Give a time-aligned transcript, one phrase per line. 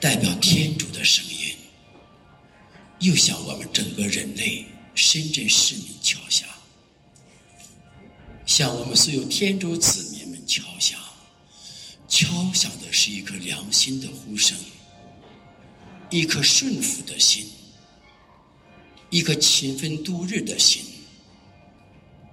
[0.00, 1.54] 代表天主的声音，
[3.00, 4.64] 又向我们整个人类
[4.94, 6.48] 深圳市民敲响，
[8.46, 10.98] 向我们所有天主子民们敲响。
[12.08, 14.58] 敲响的是一颗良心的呼声，
[16.10, 17.46] 一颗顺服的心，
[19.10, 20.82] 一颗勤奋度日的心，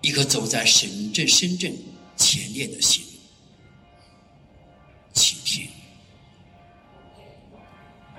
[0.02, 1.78] 一颗走在深圳深圳
[2.18, 3.04] 前列的心。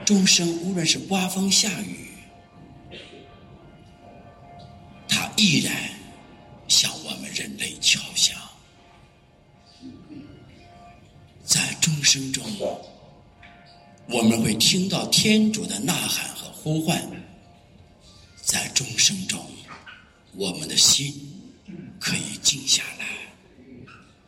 [0.09, 2.09] 钟声无论是刮风下雨，
[5.07, 5.91] 它依然
[6.67, 8.35] 向我们人类敲响。
[11.45, 12.43] 在钟声中，
[14.09, 16.99] 我们会听到天主的呐喊和呼唤；
[18.43, 19.45] 在钟声中，
[20.35, 21.13] 我们的心
[22.01, 23.05] 可以静下来；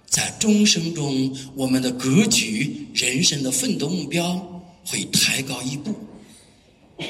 [0.04, 4.46] 在钟声中，我们的格局、人生的奋斗目标
[4.90, 5.94] 会抬高一步。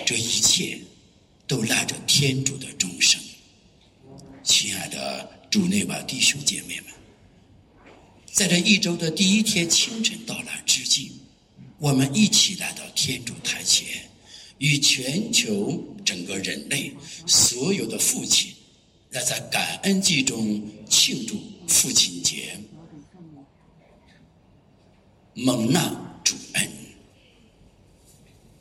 [0.05, 0.79] 这一切
[1.47, 3.19] 都赖着天主的钟声。
[4.45, 6.87] 亲爱的主内外弟兄姐妹们。
[8.31, 11.13] 在这一周的第一天清晨到来之际，
[11.79, 13.87] 我们一起来到天主台前，
[14.59, 16.93] 与全球整个人类
[17.27, 18.53] 所有的父亲，
[19.11, 22.57] 来在感恩祭中庆祝父亲节，
[25.35, 26.10] 蒙纳主恩。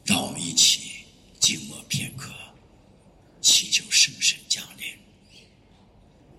[0.09, 1.05] 让我们一起
[1.39, 2.33] 静默片刻，
[3.41, 4.87] 祈求圣神降临，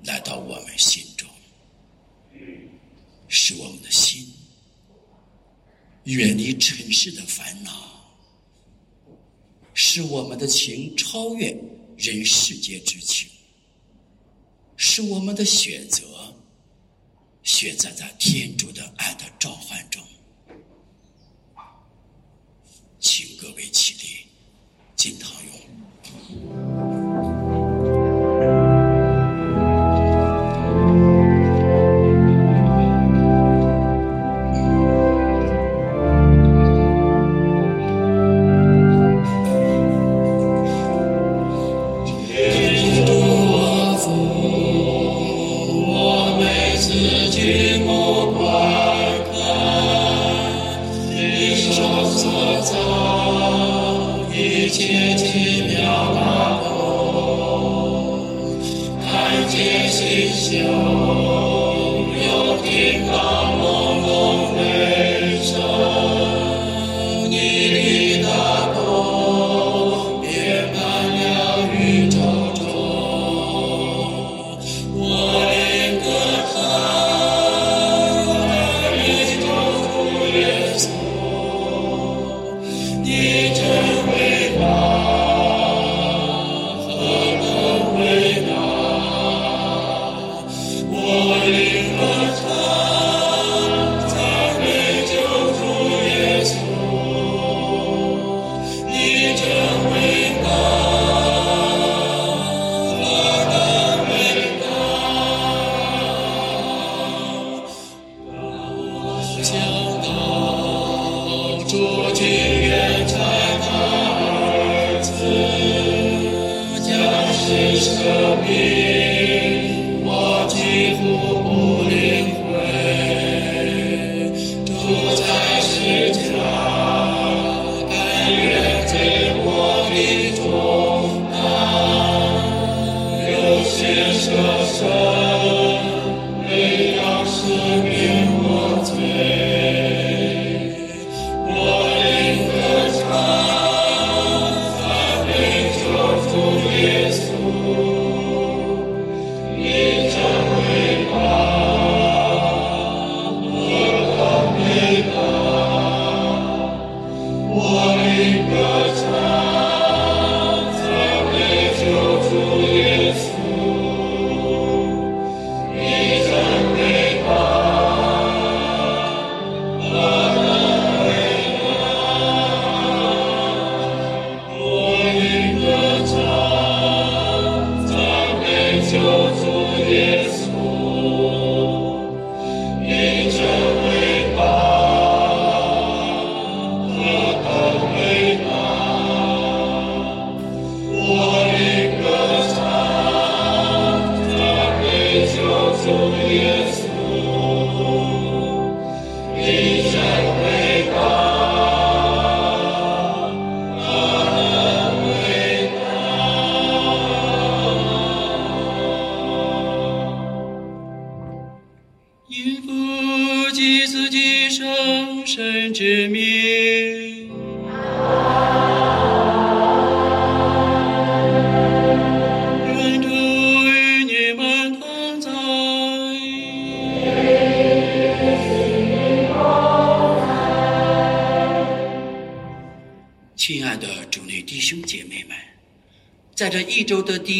[0.02, 1.30] 来到我们心中。
[3.28, 4.28] 使我们的心
[6.02, 8.12] 远离尘世的烦恼，
[9.72, 11.56] 使我们的情超越
[11.96, 13.30] 人世间之情，
[14.76, 16.34] 使我们的选择
[17.44, 20.02] 选择在天主的爱的召唤中。
[23.00, 24.26] 请各位起立，
[24.94, 27.39] 敬堂用。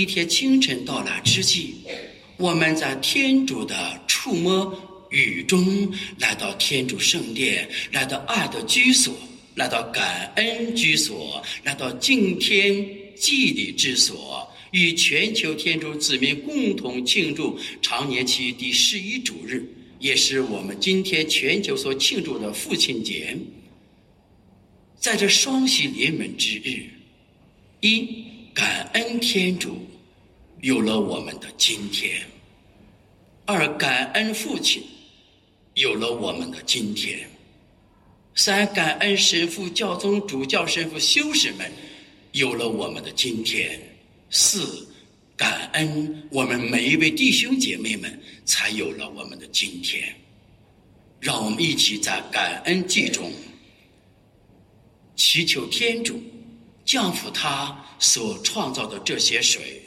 [0.01, 1.75] 一天清晨到来之际，
[2.39, 4.75] 我们在天主的触摸
[5.11, 9.15] 雨中，来到天主圣殿，来到爱的居所，
[9.57, 12.83] 来到感恩居所，来到敬天
[13.15, 19.63] 祭礼之所，与全球天主子民共同庆祝常年期第十一主日，
[19.99, 23.37] 也是我们今天全球所庆祝的父亲节。
[24.99, 26.85] 在这双喜临门之日，
[27.83, 28.25] 一
[28.55, 29.77] 感恩天主
[30.63, 32.21] 有了我们的今天；
[33.47, 34.83] 二感恩父亲。
[35.75, 37.17] 有了我们的今天；
[38.35, 41.71] 三感恩神父、教宗、主教、神父、修士们。
[42.33, 43.79] 有了我们的今天；
[44.29, 44.87] 四
[45.37, 50.15] 感恩我们每一位弟兄姐妹们才有了我们的今天。
[51.21, 53.33] 让我们一起在感恩祭中。
[55.17, 56.21] 祈求天主
[56.85, 59.83] 降福他所创造的这些水，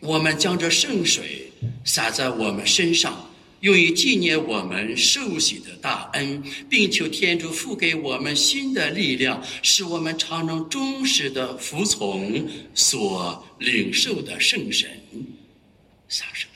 [0.00, 1.50] 我们将这圣水
[1.84, 14.88] 洒在我们身上，用于纪念我们受洗的大恩，并求天主赋给我们新的力量，使我们常能忠实的服从所领受的圣神。
[16.08, 16.48] 撒圣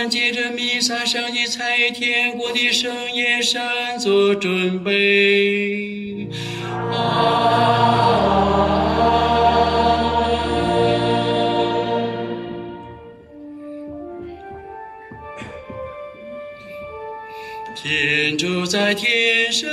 [0.00, 3.62] 们借着弥撒圣祭在天国的圣宴上
[3.98, 6.26] 做准备。
[17.74, 19.68] 天主在天上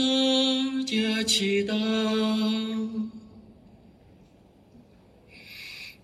[0.00, 1.74] 大家祈祷。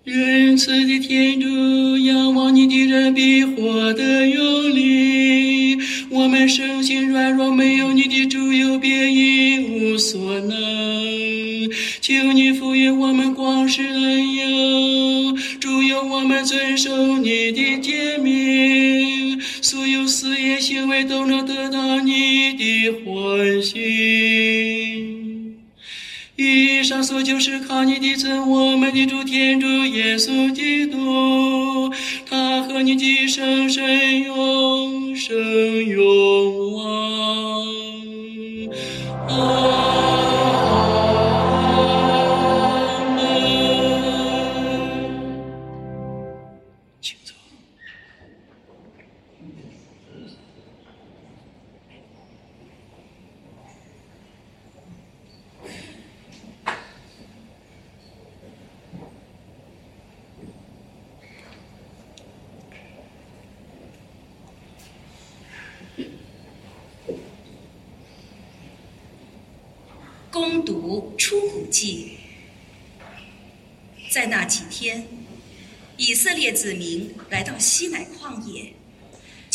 [0.04, 5.78] 仁慈的天主，仰望你的人必获得有力。
[6.10, 10.54] 我们身心软弱，没有你的主佑，便一无所能。
[12.00, 19.15] 求你赋予我们光是恩佑，主佑我们遵守你的诫命，
[19.68, 23.74] 所有事业行为都能得到你的欢喜。
[26.36, 31.92] 以上所求是靠你的尊，我们的主天主耶稣基督，
[32.30, 35.34] 他和你的圣神永生
[35.84, 37.66] 永王。
[39.28, 39.95] 阿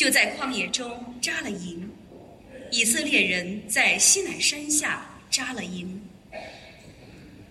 [0.01, 1.87] 就在旷野中扎了营。
[2.71, 6.01] 以色列人在西乃山下扎了营。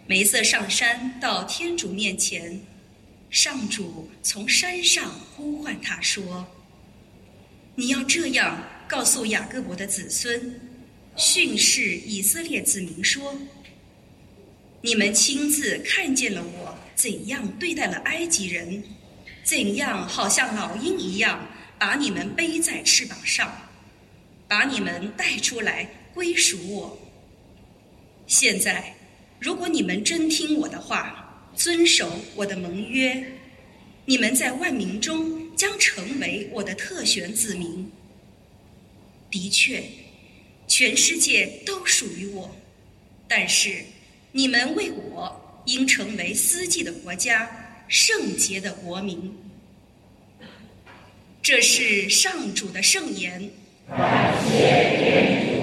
[0.09, 2.61] 梅瑟上山到天主面前，
[3.31, 6.45] 上主从山上呼唤他说
[7.77, 10.61] ：“你要这样告诉雅各伯的子孙。”
[11.15, 13.41] 训示以色列子民说
[14.83, 18.83] ：“你们亲自看见了我怎样对待了埃及人，
[19.45, 21.47] 怎样好像老鹰一样
[21.81, 23.51] 把你们背在翅膀上，
[24.47, 26.99] 把你们带出来归属我。
[28.27, 28.95] 现在，
[29.39, 33.33] 如果你们真听我的话，遵守我的盟约，
[34.05, 37.91] 你们在万民中将成为我的特选子民。
[39.31, 39.83] 的确。”
[40.69, 42.55] 全世界都属于我，
[43.27, 43.83] 但是
[44.33, 47.51] 你们为我应成为司祭的国家，
[47.89, 49.35] 圣洁的国民。
[51.53, 53.51] 这是上主的圣言。
[53.89, 55.60] 我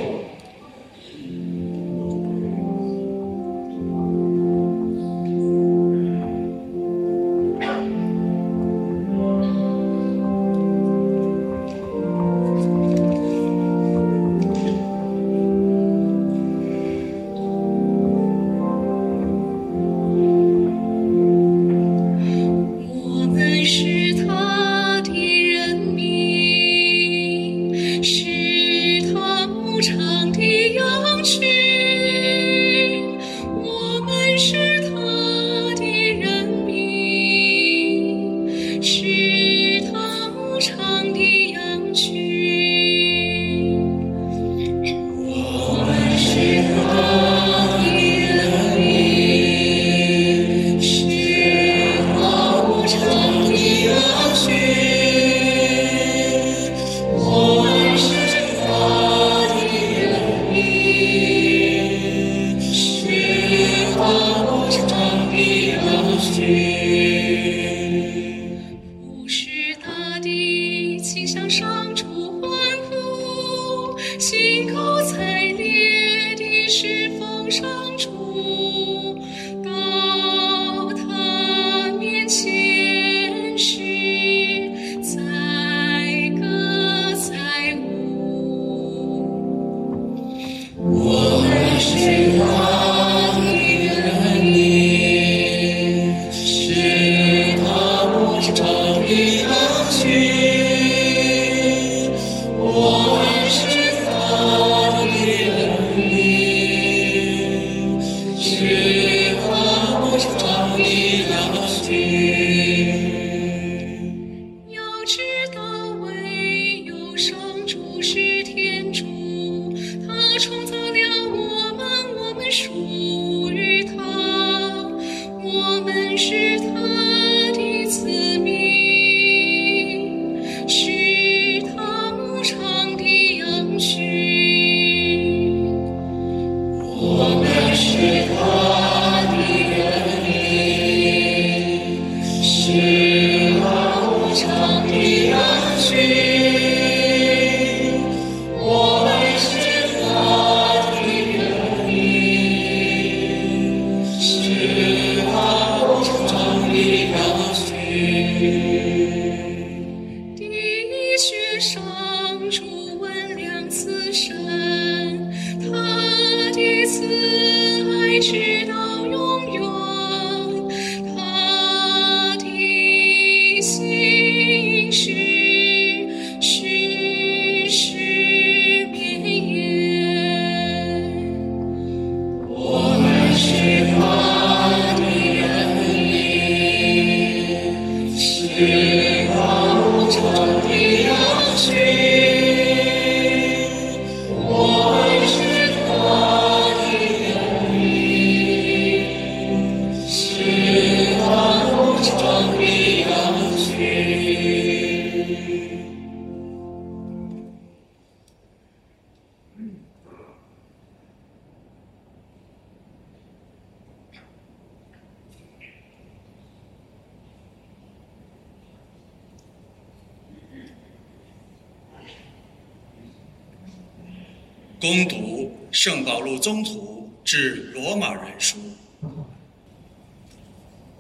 [224.88, 228.58] 攻读圣保禄宗徒致罗马人书，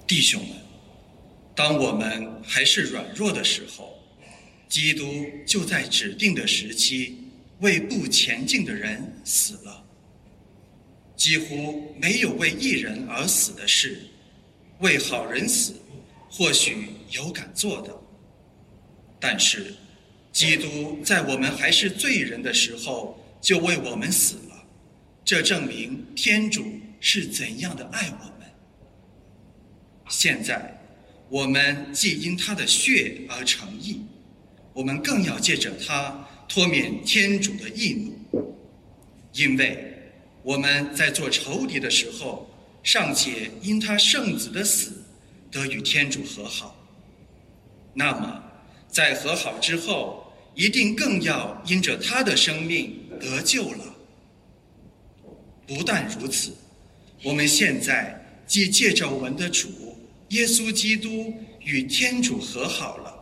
[0.05, 0.57] 弟兄们，
[1.55, 3.97] 当我们还是软弱的时候，
[4.67, 5.05] 基督
[5.45, 7.29] 就在指定的时期
[7.61, 9.85] 为不前进的人死了。
[11.15, 14.01] 几乎没有为一人而死的事，
[14.79, 15.73] 为好人死，
[16.29, 17.97] 或许有敢做的，
[19.17, 19.73] 但是
[20.33, 24.65] 基督在我们还是罪人的时候就为我们死了，
[25.23, 26.65] 这证明天主
[26.99, 28.45] 是怎样的爱我们。
[30.09, 30.77] 现在，
[31.29, 34.01] 我们既因他的血而成义，
[34.73, 37.93] 我们更要借着他脱免天主的义
[38.33, 38.53] 怒，
[39.31, 39.97] 因为
[40.43, 42.49] 我们在做仇敌的时候，
[42.83, 45.05] 尚且因他圣子的死
[45.49, 46.75] 得与天主和好。
[47.93, 48.43] 那么，
[48.89, 53.95] 在和好之后，一定更要因着他的生命得救了。
[55.67, 56.55] 不但如此，
[57.23, 59.67] 我们现在既借着我们的主
[60.29, 63.13] 耶稣基督与天主和好了，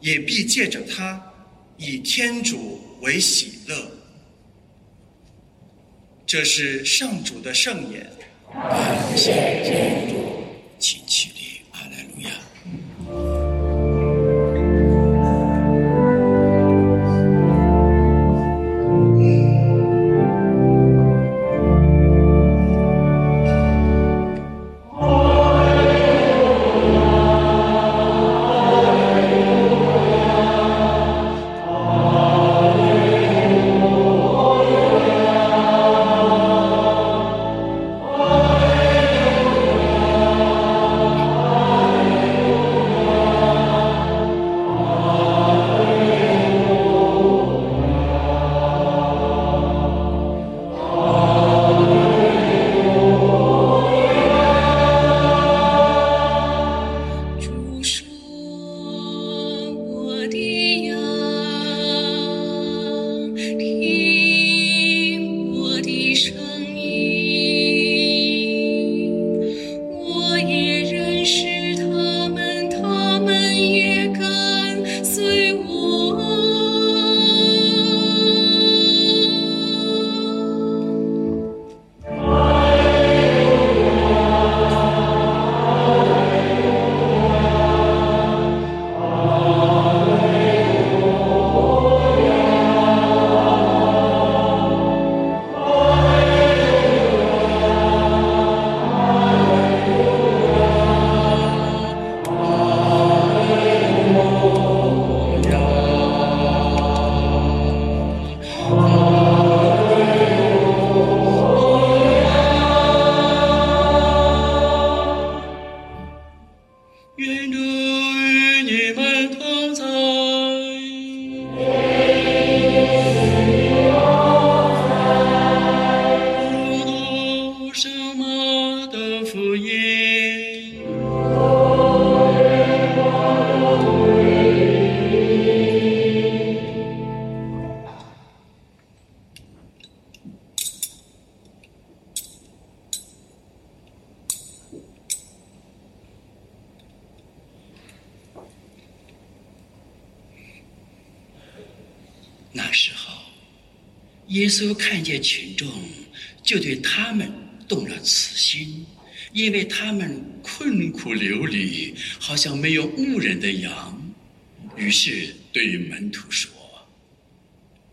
[0.00, 1.20] 也必借着他
[1.76, 3.90] 以天主为喜乐。
[6.24, 8.08] 这是上主的圣言。
[8.52, 9.32] 感谢
[9.64, 10.44] 天主，
[10.78, 11.30] 请起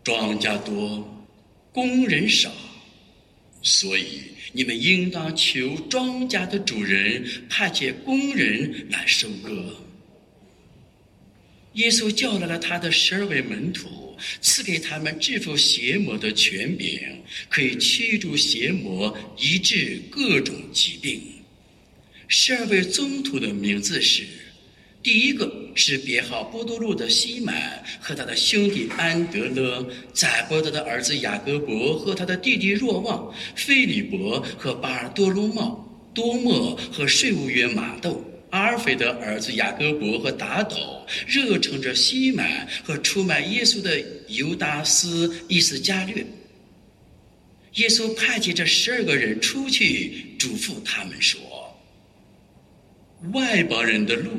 [0.02, 1.26] 庄稼多，
[1.72, 2.50] 工人少，
[3.62, 9.76] 所以你们应当求庄稼的主人派遣工人来收割。”
[11.74, 17.00] 耶稣叫来了他的十二位门徒，赐给他们制服邪魔的权柄，
[17.48, 21.22] 可以驱逐邪魔，医治各种疾病。
[22.26, 24.24] 十二位宗徒的名字是：
[25.02, 38.22] 第一个是编号波多禄的西满和他的兄弟安德勒，载伯德的儿子雅各伯和他的弟弟若望，菲利伯和巴尔多禄茂，多莫和税务员马窦。
[38.50, 40.76] 阿尔斐的儿子雅各伯和达斗，
[41.26, 46.26] 热诚着西满和出卖耶稣的犹达斯伊斯加略。
[47.74, 51.40] 耶稣派遣这十二个人出去，嘱咐他们说
[53.32, 54.32] ：“外邦人的路，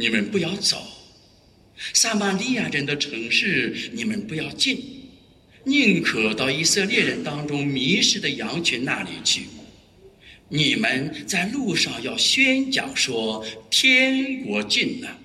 [0.00, 0.76] 你们不要走；
[1.92, 4.80] 撒玛利亚人的城市，你们不要进，
[5.64, 9.42] 宁可到以色列人当中迷失的羊群那里去。”
[10.48, 15.18] 你们在路上要宣讲说天国近了，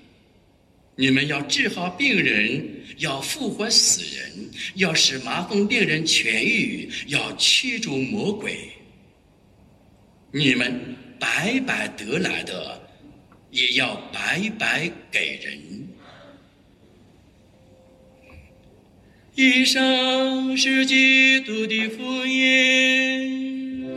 [0.96, 8.58] 你们要治好病人，要复活死人，要使麻风病人痊愈，要驱逐魔鬼。
[10.32, 12.83] 你们白白得来的，
[13.54, 15.88] 也要白白给人。
[19.36, 23.88] 以上是基督的福音。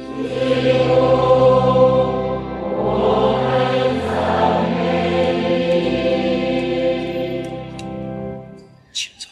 [8.93, 9.28] 请坐。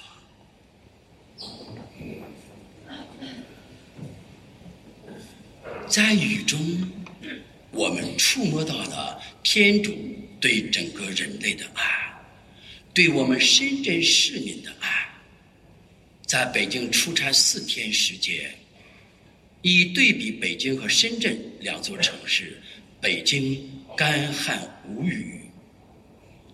[5.87, 6.59] 在雨中，
[7.71, 9.95] 我们触摸到了天主
[10.41, 11.83] 对整个人类的爱，
[12.95, 15.07] 对我们深圳市民的爱。
[16.25, 18.53] 在北京出差四天时间。
[19.61, 22.61] 以对比北京和深圳两座城市，
[23.01, 25.39] 北京干旱无雨，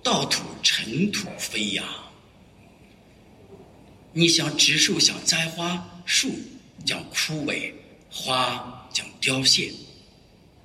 [0.02, 1.86] 稻土尘土飞扬。
[4.14, 6.32] 你想植树，想栽花，树
[6.86, 7.74] 将枯萎，
[8.10, 9.72] 花将凋谢。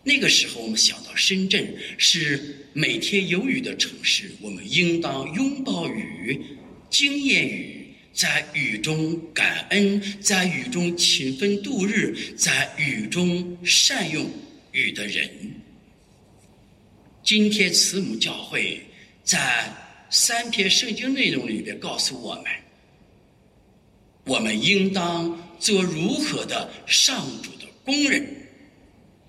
[0.06, 6.40] 那个时候，我们想到深圳是每天有雨的城市，我们应当拥抱雨，
[6.88, 7.74] 经验雨。
[8.12, 14.26] 在雨中感恩，在雨中勤奋度日，在雨中善用
[14.72, 15.28] 雨的人。
[17.22, 18.80] 今天慈母教会
[19.22, 19.70] 在
[20.08, 22.44] 三篇圣经内容里边告诉我们：
[24.24, 28.26] 我们应当做如何的上主的工人、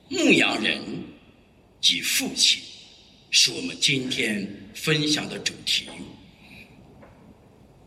[0.10, 0.82] 牧羊人
[1.82, 2.62] 及父亲，
[3.30, 5.84] 是我们今天分享的主题。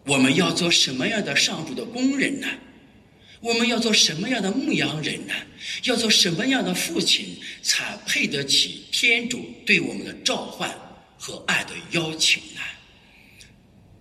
[0.04, 2.48] 我们要做什么样的上主的工人呢？
[3.40, 5.32] 我们要做什么样的牧羊人呢？
[5.84, 10.70] 要做什么样的父亲才配得起天主对我们的召唤
[11.18, 12.60] 和爱的邀请呢？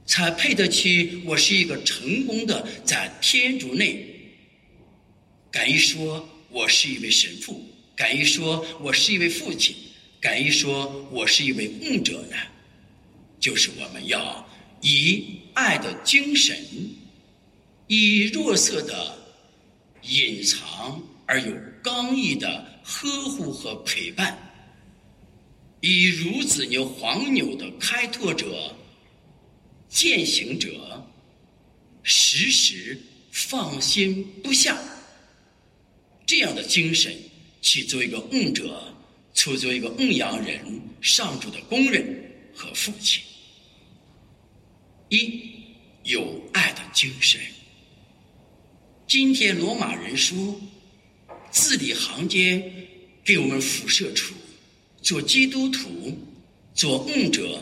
[0.05, 4.05] 才配得起我是一个成功的在天主内，
[5.51, 7.63] 敢于说我是一位神父，
[7.99, 9.75] 敢于说我是一位父亲，
[10.21, 12.37] 敢于说我是一位牧者呢？
[13.41, 15.35] 就是我们要以。
[15.53, 16.57] 爱的精神，
[17.87, 19.17] 以弱色的
[20.03, 24.37] 隐藏而有刚毅的呵护和陪伴，
[25.81, 28.73] 以孺子牛黄牛的开拓者、
[29.89, 31.05] 践行者，
[32.03, 32.97] 时时
[33.31, 34.77] 放心不下，
[36.25, 37.13] 这样的精神
[37.61, 38.93] 去做一个牧者，
[39.33, 40.59] 去做一个牧羊人、
[41.01, 43.23] 上主的工人和父亲。
[45.09, 45.41] 一
[46.03, 47.39] 有爱的精神。
[49.07, 50.61] 今天罗马人书
[51.51, 52.61] 字里行间
[53.23, 54.35] 给我们辐射出：
[55.01, 56.15] 做基督徒、
[56.75, 57.59] 做牧者、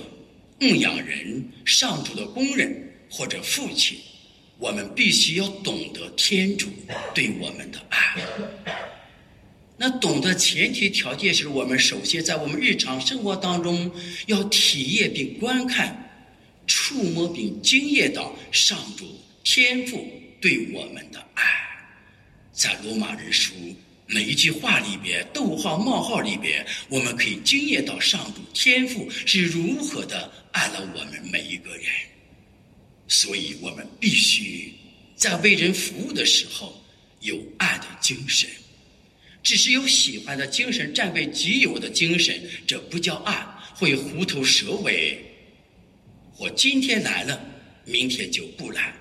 [0.59, 3.97] 牧养人、上主的工人或者父亲，
[4.57, 6.67] 我们必须要懂得天主
[7.15, 8.15] 对我们的爱。
[9.77, 13.91] 那懂得前提条件是我们首先在我们日常生活当中
[14.25, 16.03] 要体验并观看。
[16.69, 20.05] 触摸并经验到上主天赋
[20.41, 21.43] 对我们的爱，
[22.51, 23.53] 在罗马人书
[24.05, 31.85] 每一句话里边，逗号冒号里边，我们可以经验到上主天赋是如何的爱了我们每一个人。
[33.07, 34.73] 所以我们必须
[35.15, 36.83] 在为人服务的时候
[37.21, 38.49] 有爱的精神。
[39.47, 45.17] 只是有喜欢的精神占为己有的精神，这不叫爱，会虎头蛇尾。
[46.37, 47.41] 我今天来了，
[47.85, 48.91] 明天就不来；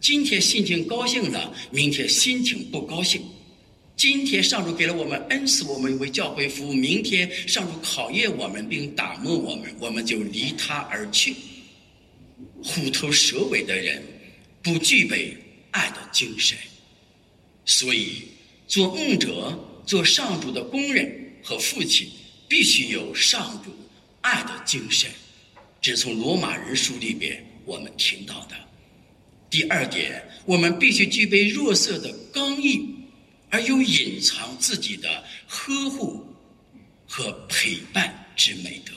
[0.00, 3.22] 今天心情高兴了，明天心情不高兴。
[3.94, 11.36] 今天上主给了我们恩赐，我们为教会服务；明天上主考验我们并打磨我们，我们就离他而去。
[12.64, 14.02] 虎头蛇尾的人
[14.60, 15.36] 不具备
[15.70, 16.58] 爱的精神，
[17.64, 18.22] 所以
[18.66, 22.10] 做梦者、做上主的工人和父亲，
[22.48, 23.70] 必须有上主
[24.20, 25.10] 爱的精神。
[25.80, 28.56] 这是从罗马人书里边我们听到的。
[29.50, 32.94] 第二点，我们必须具备弱色的刚毅。
[33.50, 36.26] 而又隐藏自己的呵护
[37.06, 38.92] 和陪伴之美德。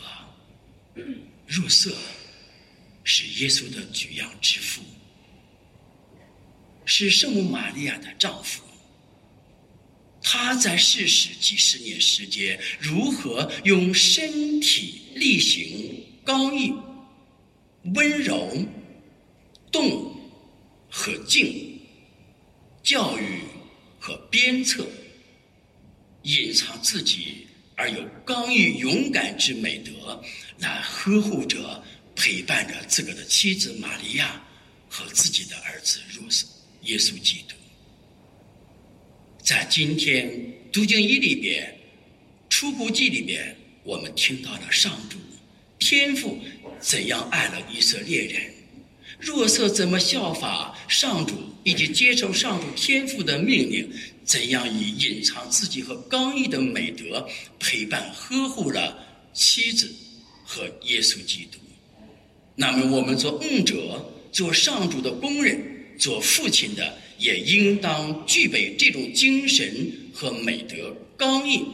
[1.46, 1.96] 若瑟
[3.04, 4.82] 是耶稣的举养之父，
[6.86, 8.64] 是圣母玛利亚的丈夫。
[10.30, 16.74] 他在世时几十年时间，如何用身体力行、刚毅、
[17.96, 18.54] 温柔、
[19.72, 20.14] 动
[20.90, 21.80] 和静
[22.84, 23.40] 教育。
[24.00, 24.88] 和鞭策，
[26.22, 30.24] 隐藏自己而有刚毅勇敢之美德，
[30.60, 31.84] 来呵护着、
[32.16, 34.42] 陪伴着自个的妻子玛利亚
[34.88, 36.48] 和自己的儿子若瑟
[36.84, 37.57] 耶稣基督。
[39.48, 40.30] 在今天
[40.74, 41.74] 读经一里边，
[42.50, 43.56] 出谷记里边，
[43.86, 45.16] 我们听到了上主
[45.80, 46.38] 天父
[46.82, 48.42] 怎样爱了以色列人。
[49.18, 51.34] 若瑟怎么效法上主，
[51.64, 53.90] 以及接受上主天父的命令？
[54.26, 57.26] 怎样以隐藏自己和刚毅的美德，
[57.58, 59.00] 陪伴呵护了
[59.34, 59.90] 妻子
[60.44, 61.58] 和耶稣基督？
[62.54, 65.58] 那么，我们做牧者、做上主的工人、
[65.98, 71.66] 做父亲的，也应当具备这种精神和美德：刚毅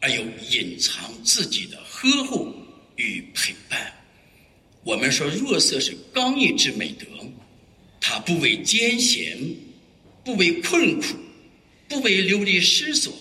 [0.00, 2.54] 而又隐藏自己的呵护
[2.96, 3.92] 与陪伴。
[4.84, 7.06] 我们说，若瑟是刚毅之美德，
[8.00, 9.36] 他不畏艰险，
[10.24, 11.06] 不畏困苦，
[11.88, 13.12] 不畏流离失所，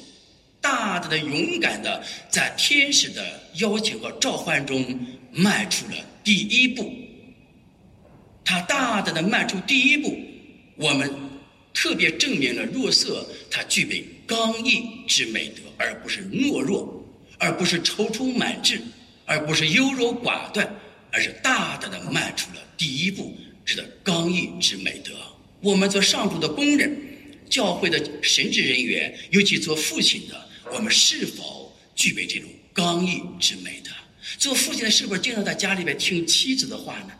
[0.61, 4.97] 大胆的、勇敢的，在天使的邀请和召唤中
[5.33, 6.93] 迈出了第一步。
[8.45, 10.17] 他大胆的迈出第一步，
[10.77, 11.11] 我们
[11.77, 17.05] 特别证明了若瑟他具备刚毅之美德，而不是懦弱，
[17.37, 18.81] 而不是踌躇满志，
[19.25, 20.67] 而不是优柔寡断。
[21.09, 23.35] 而是大胆的迈出了第一步，
[23.65, 25.13] 值得刚毅之美德。
[25.61, 26.95] 我们做上主的工人，
[27.49, 33.91] 教会的神职人员，尤其做父亲的，我们是否具备这种刚毅之美德？
[34.37, 37.11] 做父亲的是不是经常在家里边听妻子的话呢？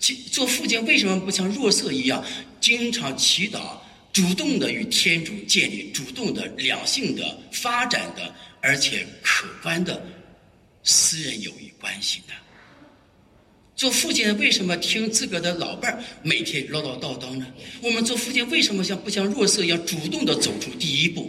[0.00, 2.24] 其做父亲为什么不像若瑟一样，
[2.60, 3.78] 经常祈祷，
[4.14, 10.00] 主动的与天主建立主动的两性的发展的，而且可观的
[10.84, 12.32] 私人友谊关系的？
[13.74, 17.44] 做父亲的为什么听自个的老伴儿每天唠唠叨叨呢？
[17.82, 21.28] 我们做父亲为什么像不像弱色一样主动的走出第一步，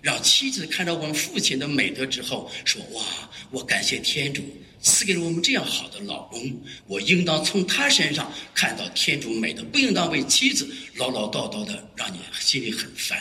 [0.00, 3.04] 让妻子看到我们父亲的美德之后说：“哇，
[3.50, 4.42] 我感谢天主
[4.80, 13.20] 赐给了我们这样好的老公，我应当从他身上看到天主美德，不应当为妻子唠唠叨叨的让你心里很烦。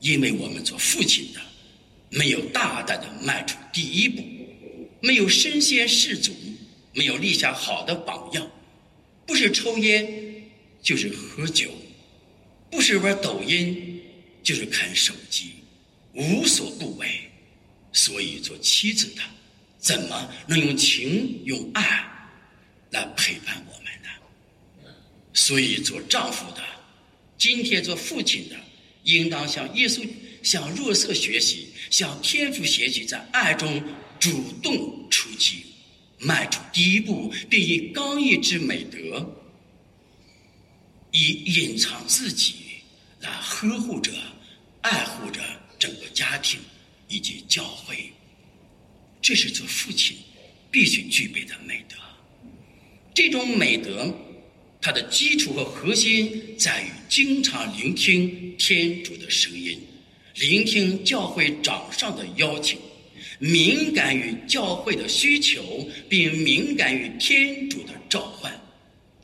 [0.00, 1.40] 因为我们做父亲的
[2.08, 4.22] 没有大胆的迈出第一步，
[5.00, 6.34] 没有身先士卒。”
[6.92, 8.50] 没有立下好的榜样，
[9.24, 10.44] 不是抽烟，
[10.82, 11.70] 就是喝酒，
[12.68, 13.89] 不是玩抖音，
[14.42, 15.54] 就是看手机，
[16.14, 17.30] 无所不为。
[17.92, 19.22] 所以做妻子的，
[19.78, 22.08] 怎么能用情用爱
[22.90, 24.92] 来陪伴我们呢？
[25.34, 26.62] 所以做丈夫的，
[27.36, 28.56] 今天做父亲的，
[29.04, 30.08] 应当向耶稣、
[30.42, 33.82] 向若瑟学习，向天父学习，在爱中
[34.18, 35.64] 主动出击。
[36.22, 39.42] 迈出第一步，并以刚毅之美德，
[41.12, 42.56] 以隐藏自己
[43.20, 44.12] 来呵护着、
[44.82, 45.40] 爱护着
[45.78, 46.60] 整个家庭
[47.08, 48.10] 以及教会。
[49.22, 50.16] 这是做父亲
[50.70, 51.96] 必须具备的美德。
[53.12, 54.12] 这种美德，
[54.80, 59.78] 它的基础和核心在于经常聆听天主的声音，
[60.36, 62.78] 聆听教会长上的邀请。
[63.38, 68.52] 敏感于教会的需求，并敏感于天主的召唤，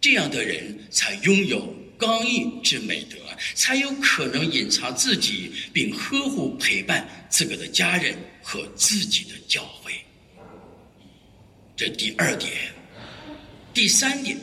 [0.00, 3.16] 这样的人才拥有刚毅之美德，
[3.54, 9.92] 才有可能隐藏自己，并呵护陪伴自个的家人和自己的教会。
[11.76, 12.52] 这第二点，
[13.74, 14.38] 第三点，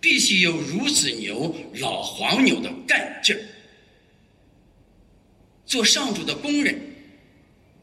[0.00, 3.36] 必须有孺子牛、老黄牛的干劲。
[5.64, 6.78] 做上主的工人，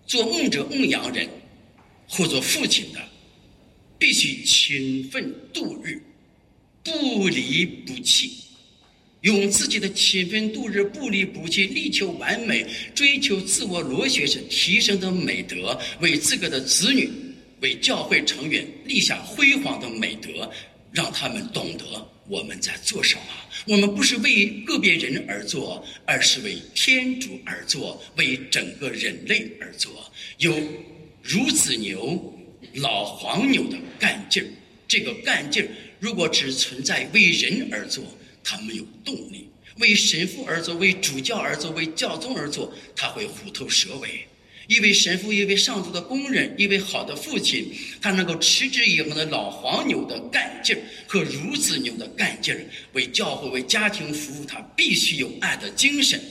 [0.05, 1.27] 做牧者、牧羊人，
[2.07, 2.99] 或做父亲的，
[3.97, 6.01] 必须勤奋度日，
[6.83, 8.43] 不离不弃，
[9.21, 17.09] 用自己的勤奋度日、不离不弃，力求完美，追求自我螺旋式提升的美德，为自个的子女、
[17.61, 20.49] 为教会成员立下辉煌的美德，
[20.93, 21.83] 让他们懂得
[22.27, 23.21] 我们在做什么。
[23.65, 29.91] 我们不是为个别人而做，而是为天主而做，为整个人类而做。
[30.37, 30.57] 有
[31.25, 32.33] 孺子牛、
[32.75, 34.47] 老黄牛的干劲儿，
[34.87, 35.67] 这个干劲儿
[35.99, 38.01] 如果只存在为人而做，
[38.43, 44.25] 他没有动力；为神父而做，为主教而做，为教宗而做，他会虎头蛇尾。
[44.67, 56.21] 一位神父，一位上主的工人，一位好的父亲，他能够持之以恒的老黄牛的干劲儿和孺子牛的干劲儿，为教会、为家庭服务，他必须有爱的精神，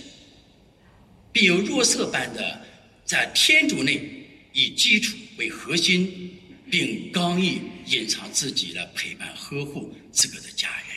[1.32, 2.64] 并有若瑟般的
[3.04, 4.08] 在天主内
[4.52, 6.38] 以基础为核心，
[6.70, 10.87] 并刚毅隐藏自己来陪伴呵护自个的家人。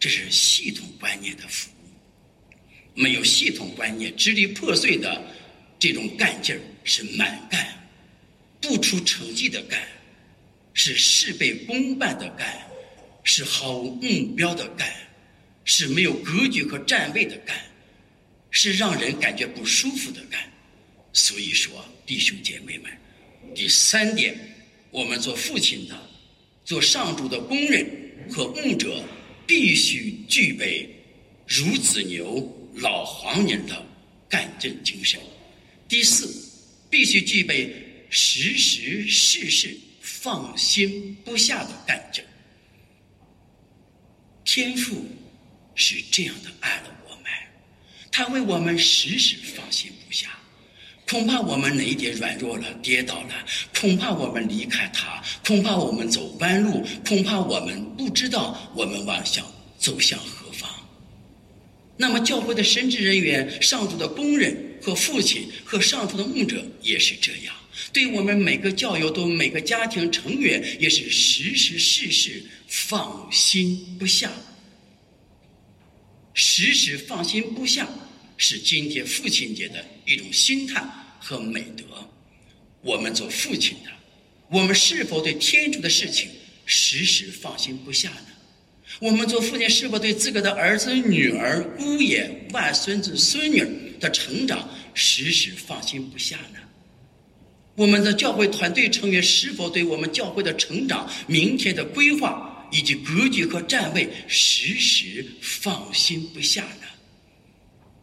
[0.00, 3.00] 这是系统观念的服务。
[3.00, 5.22] 没有系统观念、支离破碎的
[5.78, 6.60] 这种干劲儿。
[6.82, 7.88] 是蛮干，
[8.58, 9.78] 不出成绩的干，
[10.72, 12.66] 是事倍功半的干，
[13.22, 14.90] 是毫无目标的干，
[15.66, 17.54] 是没有格局和站位的干，
[18.50, 20.40] 是让人感觉不舒服的干。
[21.12, 22.90] 所以说，弟兄姐妹们，
[23.54, 24.34] 第三点，
[24.90, 25.94] 我们做父亲的、
[26.64, 27.86] 做上主的工人
[28.30, 29.04] 和牧者，
[29.50, 30.88] 必须具备
[31.48, 33.84] 孺子牛、老黄牛的
[34.28, 35.18] 干劲精神。
[35.88, 36.48] 第四。
[36.90, 37.72] 必须具备
[38.10, 42.24] 时时事事放心不下的干劲。
[44.44, 45.06] 天父
[45.76, 47.26] 是这样的爱了我们，
[48.10, 49.92] 他为我们时时放心。
[51.10, 53.34] 恐怕我们哪一点软弱了、跌倒了，
[53.80, 59.44] 恐怕我们离开他，恐怕我们走弯路，恐怕我们不知道我们往向
[59.76, 60.70] 走向何方。
[61.96, 64.70] 那么，教会的神职人员、上主的工人。
[64.82, 67.54] 和父亲和上头的牧者也是这样，
[67.92, 74.32] 对我们每个教友都每个家庭成员也是时时事事放心不下。
[76.32, 77.86] 时时放心不下
[78.38, 80.82] 是今天父亲节的一种心态
[81.20, 81.84] 和美德。
[82.80, 83.90] 我们做父亲的，
[84.50, 86.30] 我们是否对天主的事情
[86.64, 88.26] 时时放心不下呢？
[88.98, 93.64] 我们做父亲是否对自个的儿子、女儿、姑爷、外孙子、孙女
[94.00, 96.58] 的成长时时放心不下呢？
[97.76, 106.86] 我们的教会团队成员是否对我们教会的成长、明天的规划以及格局和站位时时放心不下呢？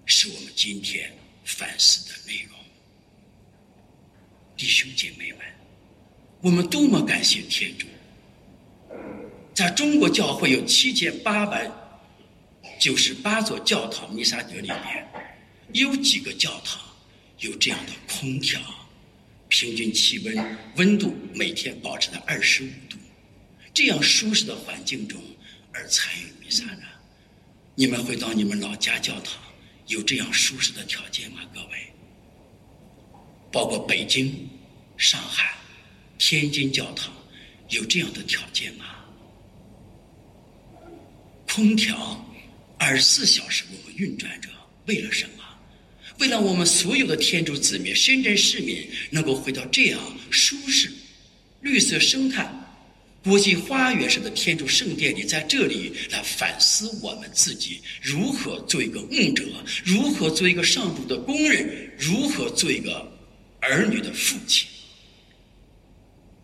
[0.05, 1.11] 是我们今天
[1.43, 2.56] 反思的内容。
[4.57, 5.39] 弟兄姐妹们，
[6.41, 7.85] 我们多么感谢天主！
[9.53, 11.71] 在中国教会有七千八百
[12.79, 15.07] 九十八座教堂弥撒德里面，
[15.73, 16.81] 有几个教堂
[17.39, 18.59] 有这样的空调，
[19.47, 22.97] 平均气温温度每天保持在二十五度，
[23.75, 25.21] 这样舒适的环境中
[25.71, 26.81] 而参与弥撒呢？
[27.75, 29.39] 你们回到你们老家教堂
[29.85, 31.41] 有这样舒适的条件吗？
[31.53, 31.86] 各位，
[33.57, 34.31] 包括北京、
[34.97, 35.51] 上海、
[36.19, 37.11] 天津教堂
[37.69, 38.85] 有这样的条件吗？
[41.47, 42.23] 空调
[42.77, 44.49] 二十四小时我们运转着，
[44.85, 45.43] 为了什么？
[46.19, 49.99] 为了我们所有的天主子民、深圳市民能够回到这样
[50.29, 50.91] 舒适、
[51.61, 52.47] 绿色生态、
[53.23, 59.43] 国际花园式的天主圣殿里，在这里来反思我们自己如何做一个牧者，
[59.83, 63.16] 如何做一个上主的工人，如何做一个
[63.61, 64.67] 儿女的父亲。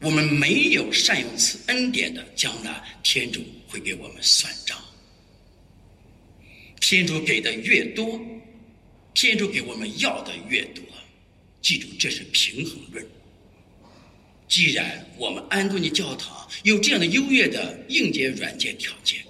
[0.01, 4.77] 我们没有善用此恩典的，将来天主会给我们算账。
[6.81, 8.19] 天主给的越多，
[9.13, 10.83] 天主给我们要的越多。
[11.61, 13.07] 记住，这是平衡论。
[14.49, 19.23] 既然我们安东尼教堂有这样的优越的硬件、软件条件，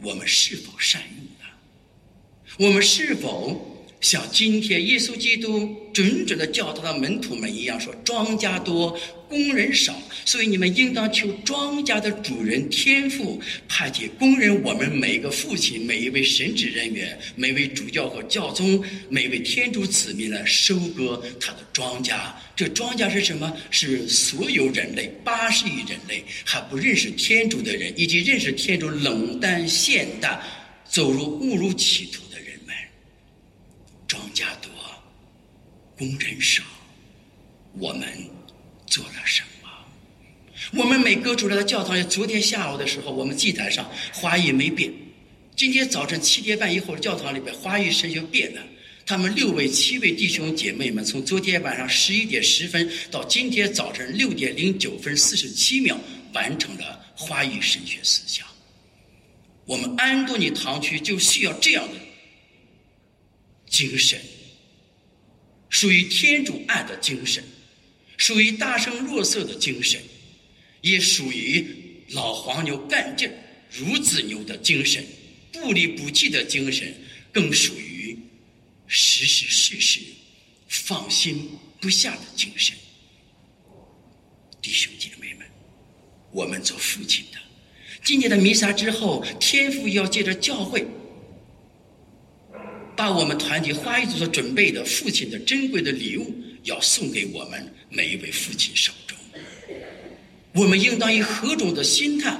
[0.00, 1.44] 我们是否善用呢？
[2.58, 8.96] 我们是否像今天耶稣基督准准的教导的门徒们一样，说庄稼多，
[9.28, 9.92] 工人少，
[10.24, 22.16] 所以你们应当求庄稼的主人天父派遣工人，我们每一个父亲、每一位神职人员、每位主教和教宗、每位天主子民来收割他的庄稼。
[22.54, 23.52] 这庄稼是什么？
[23.70, 30.40] 是所有人类八十亿人类还不认识天主的人，以及认识天主冷淡现代、
[30.88, 32.27] 走入误入歧途。
[34.08, 34.70] 庄稼多，
[35.98, 36.64] 工人少，
[37.74, 38.08] 我们
[38.86, 39.68] 做了什么？
[40.72, 44.90] 我们每个主日的教堂，昨天下午的时候，我们祭坛上花语没变。
[45.54, 48.62] 今天早晨七点半以后，教堂里边花语神学变了。
[49.04, 55.98] 他们六位、七位弟兄姐妹们，从昨天晚上十一点十分到今天早晨六点零九分四十七秒，
[56.32, 58.46] 完成了花语神学思想。
[59.66, 61.94] 我们安多尼堂区就需要这样的。
[63.68, 64.20] 精神
[65.68, 67.44] 属于天主爱的精神，
[68.16, 70.00] 属于大声若瑟的精神，
[70.80, 71.66] 也属于
[72.10, 73.30] 老黄牛干劲
[73.70, 75.04] 孺子牛的精神，
[75.52, 76.94] 不离不弃的精神，
[77.30, 78.18] 更属于
[78.86, 80.00] 实实事事
[80.68, 81.50] 放心
[81.80, 82.74] 不下的精神。
[84.62, 85.46] 弟兄姐妹们，
[86.32, 87.38] 我们做父亲的，
[88.02, 90.86] 今年的弥撒之后，天父要借着教会。
[92.98, 96.34] 把我们团体花艺组所准备的父亲的珍贵的礼物，
[96.64, 99.16] 要送给我们每一位父亲手中。
[100.52, 102.36] 我们应当以何种的心态、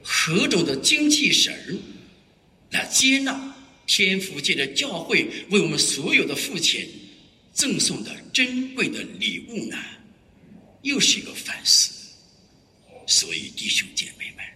[0.00, 1.74] 何种的精气神儿，
[2.70, 3.52] 来接纳
[3.84, 6.88] 天父界的教会为我们所有的父亲
[7.52, 9.76] 赠送的珍贵的礼物呢？
[10.82, 11.90] 又是一个反思。
[13.08, 14.46] 所以，弟兄姐妹们，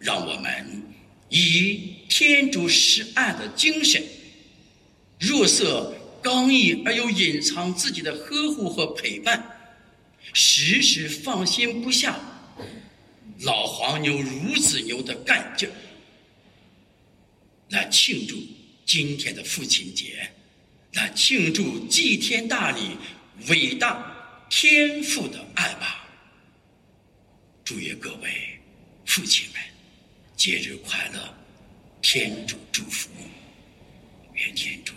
[0.00, 0.82] 让我们
[1.28, 4.02] 以天主施爱的精神。
[5.18, 9.58] 若色刚毅而又隐藏自己的呵护和陪伴，
[10.32, 12.18] 时时放心不下，
[13.40, 15.68] 老黄牛、孺子牛的干劲，
[17.70, 18.36] 来庆祝
[18.84, 20.28] 今天的父亲节，
[20.92, 22.96] 来庆祝祭天大礼
[23.48, 24.14] 伟大
[24.50, 26.04] 天父的爱吧！
[27.64, 28.30] 祝愿各位
[29.04, 29.60] 父亲们
[30.36, 31.34] 节日快乐，
[32.02, 33.08] 天主祝福，
[34.34, 34.92] 愿天主。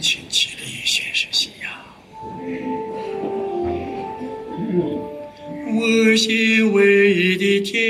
[0.00, 1.70] 请起立宣誓信仰。
[6.18, 7.87] 心唯一的天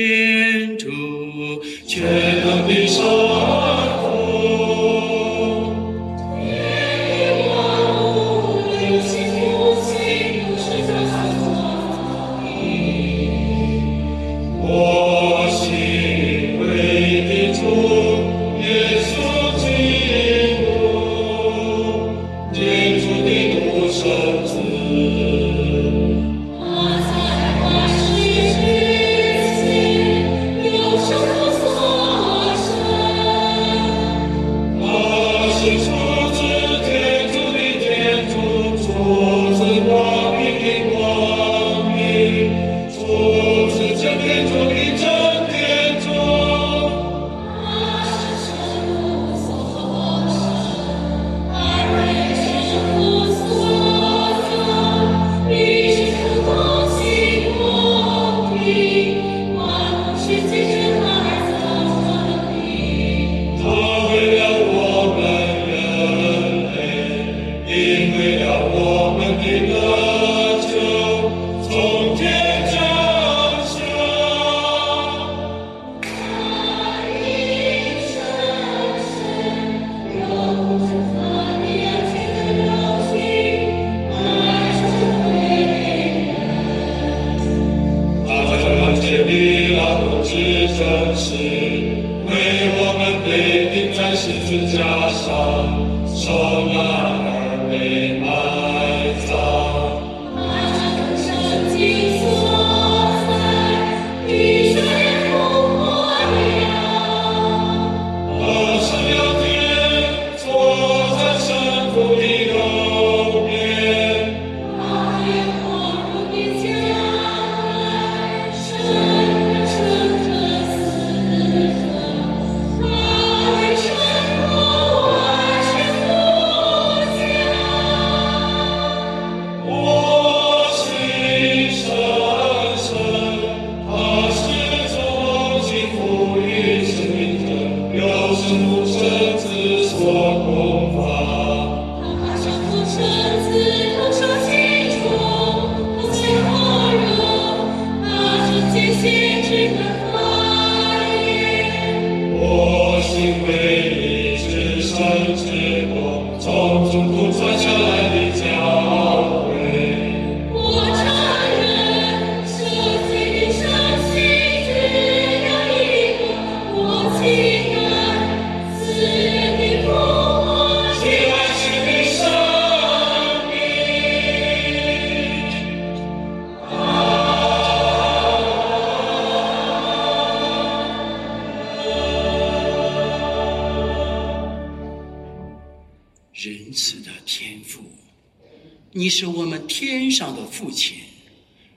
[189.67, 190.99] 天上的父亲，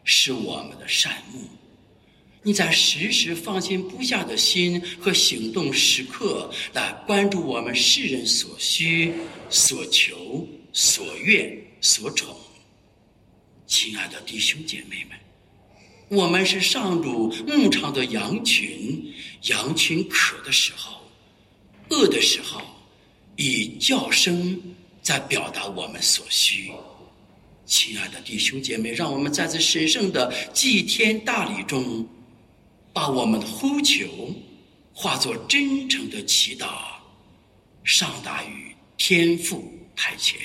[0.04, 1.40] 是我们的善牧。
[2.44, 9.14] 你在时时放心不下的心和行动时刻来关注我们世人所需、
[9.48, 12.36] 所求、所愿、所宠。
[13.68, 15.20] 亲爱的弟兄姐妹们，
[16.10, 19.14] 我们是上主牧场的羊群，
[19.44, 21.00] 羊群渴的时候、
[21.90, 22.60] 饿的时候，
[23.36, 24.60] 以叫声
[25.04, 26.72] 在表达我们所需。
[27.72, 32.06] 亲爱的弟兄姐妹，让我们在这神圣的祭天大礼中。
[32.94, 34.36] 把我们的呼求
[34.94, 36.68] 化作真诚的祈祷，
[37.86, 39.64] 上达于天父
[39.96, 40.38] 台前。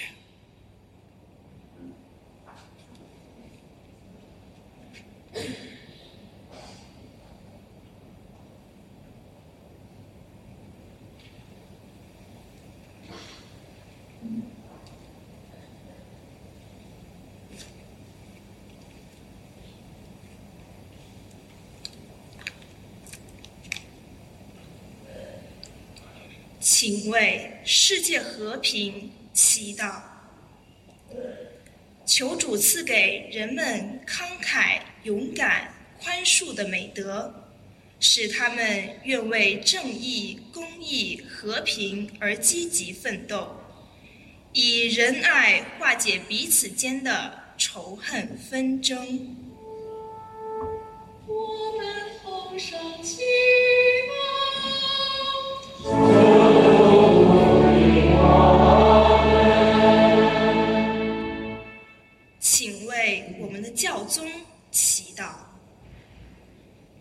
[26.69, 30.01] 请为世界和平祈祷，
[32.05, 37.33] 求主赐给人们慷慨、勇敢、宽恕的美德，
[38.01, 43.61] 使他们愿为正义、公义、和平而积极奋斗，
[44.53, 49.37] 以仁爱化解彼此间的仇恨纷争。
[51.29, 51.87] 我们
[52.25, 53.23] 同声祈
[55.89, 56.16] 请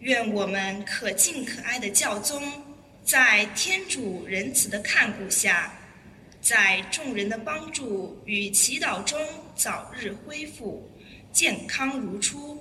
[0.05, 2.39] 愿我们可敬可爱的教宗，
[3.03, 5.73] 在天主仁慈的看顾下，
[6.39, 9.19] 在众人的帮助与祈祷中
[9.55, 10.87] 早日恢复
[11.31, 12.55] 健康如初，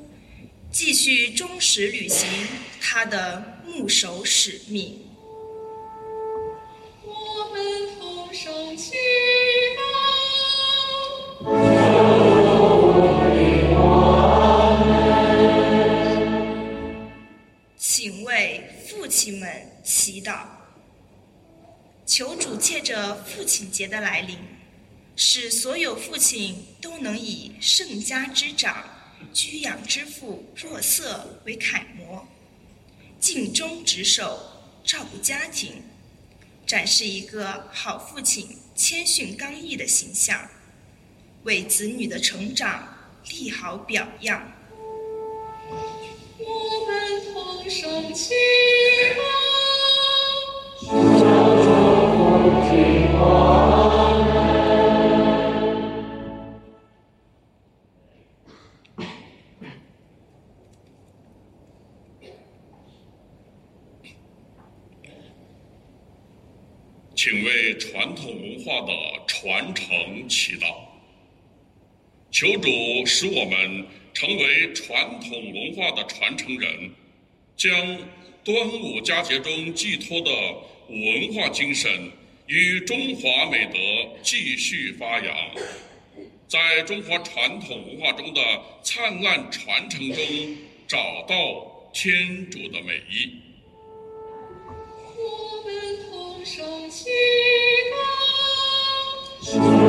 [0.73, 2.27] 继续忠实履行
[2.81, 4.99] 他的牧首使命。
[7.03, 7.63] 我们
[8.01, 8.95] 同声祈
[11.45, 11.74] 祷
[19.25, 19.49] 亲们
[19.83, 20.45] 祈祷，
[22.05, 24.37] 求主借着父亲节的来临，
[25.17, 28.85] 使所有父亲都能以圣家之长、
[29.33, 32.29] 居养之父若瑟为楷模，
[33.19, 34.39] 尽忠职守，
[34.85, 35.83] 照顾家庭，
[36.67, 40.51] 展示一个好父亲谦逊刚毅的形象，
[41.45, 42.95] 为子女的成长
[43.31, 44.53] 立好表样。
[46.37, 48.35] 我们同声祈
[72.45, 72.69] 求主
[73.07, 76.91] 使我们成为传统文化的传承人，
[77.57, 77.75] 将
[78.45, 80.31] 端午佳节中寄托的
[80.91, 82.13] 文化精神
[82.47, 83.79] 与中华美德
[84.23, 85.35] 继续发扬，
[86.47, 88.43] 在中华传统文化中的
[88.83, 90.23] 灿烂传承中
[90.87, 93.41] 找到天主的美意。
[95.17, 95.73] 我们
[96.11, 97.09] 同声祈
[99.51, 99.84] 祷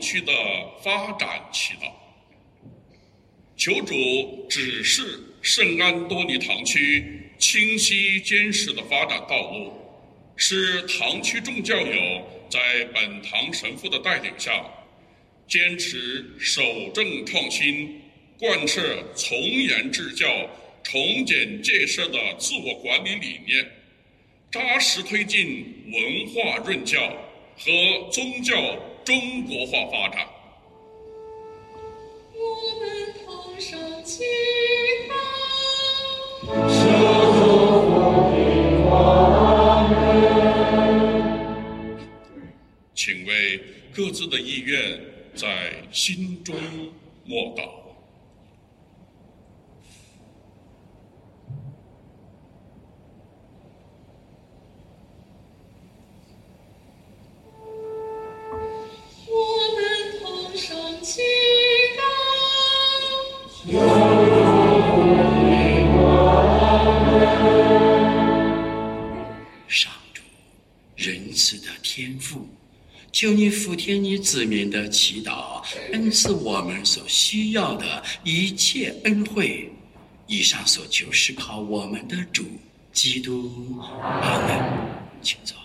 [0.00, 0.32] 区的
[0.82, 1.90] 发展祈祷，
[3.56, 9.72] 求主指示圣安多尼堂区清晰坚实的发展道路，
[10.36, 14.64] 使堂区众教友在本堂神父的带领下，
[15.46, 16.62] 坚持守
[16.94, 18.00] 正创新，
[18.38, 18.80] 贯彻
[19.14, 20.26] 从严治教、
[20.82, 23.66] 从简戒慎的自我管理理念，
[24.50, 27.00] 扎实推进文化润教
[27.56, 28.54] 和宗教
[29.04, 30.26] 中国化发展。
[32.32, 34.24] 我们同声祈
[42.94, 43.60] 请为
[43.92, 44.98] 各自的意愿
[45.34, 46.54] 在心中
[47.26, 47.83] 默祷。
[73.12, 79.70] 求你俯听你子民的祈祷，恩赐我们所需要的一切恩惠。
[80.26, 82.44] 以上所求是靠我们的主
[82.92, 83.78] 基督。
[84.02, 84.58] 阿门。
[85.22, 85.56] 请坐。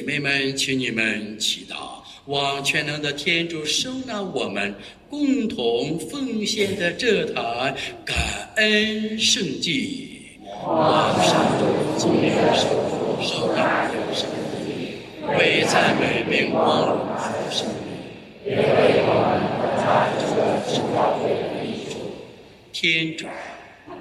[0.00, 4.74] 姐妹们，请你们祈祷，望全能的天主收纳我们
[5.10, 8.16] 共同奉献的这台感
[8.56, 10.38] 恩圣祭。
[10.66, 11.66] 望上主
[11.98, 14.26] 今日受福受大有圣
[14.64, 14.94] 利，
[15.38, 17.68] 为赞美并光荣主圣
[18.46, 19.36] 也为我们
[19.76, 22.00] 在这个圣教会的益处。
[22.72, 23.26] 天主，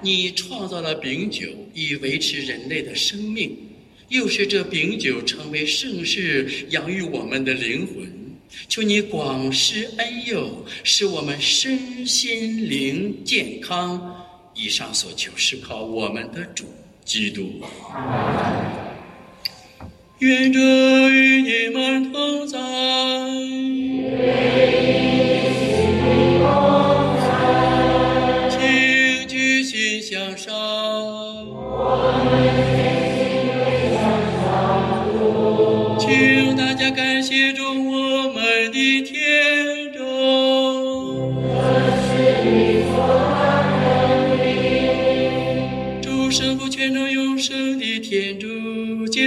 [0.01, 3.65] 你创造了饼酒，以维持人类的生命。
[4.09, 8.19] 又是这饼酒成为盛世，养育我们的灵魂。
[8.67, 14.25] 求你广施恩佑，使我们身心灵健康。
[14.55, 16.65] 以上所求是靠我们的主
[17.05, 17.61] 基督。
[20.17, 20.59] 愿这
[21.09, 22.57] 与你们同在。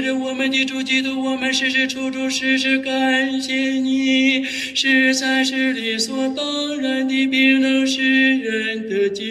[0.02, 4.42] 着我们的主基督，我们时时处处时时感谢你，
[4.74, 8.02] 实在是理所当然的，并能使
[8.38, 9.22] 人得救。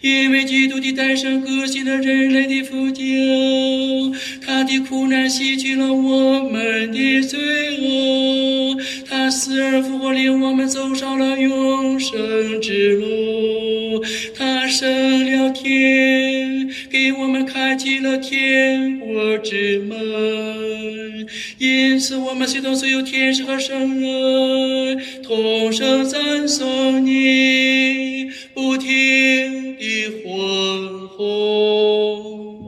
[0.00, 3.04] 因为基督的诞生革新了人类的福救，
[4.44, 7.38] 他的苦难洗去了我们的罪
[7.78, 14.02] 恶，他死而复活，令我们走上了永生之路。
[14.34, 16.49] 他升了天，
[16.90, 21.26] 给我们开启了天国之门。
[21.58, 32.59] 因此，我们随同所有天使和圣人，同声赞颂你，不停地欢呼。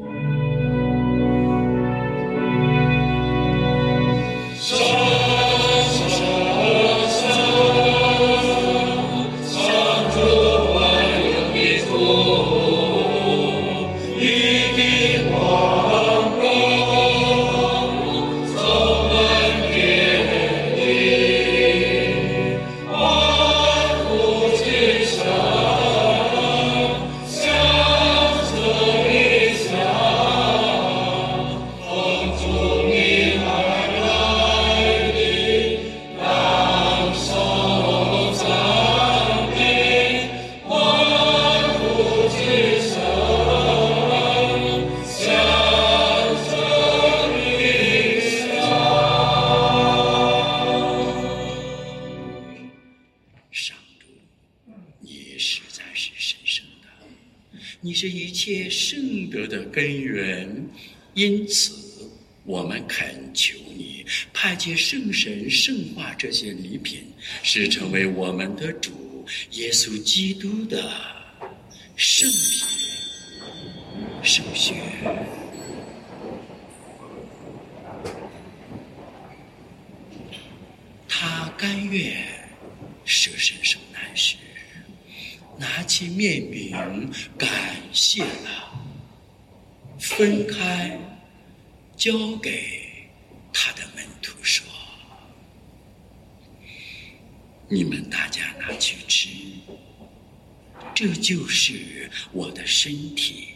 [67.55, 70.91] 是，成为我们的主耶稣基督的
[71.97, 72.65] 圣体
[74.23, 74.75] 圣血。
[81.07, 82.27] 他甘愿
[83.05, 84.37] 舍身受难时，
[85.59, 87.51] 拿起面饼，感
[87.93, 88.83] 谢了，
[90.01, 90.99] 分开，
[91.99, 93.11] 交给
[93.53, 94.67] 他的门徒说
[97.73, 99.31] ：“你们大家拿去吃，
[100.95, 103.49] 这就是我的身体，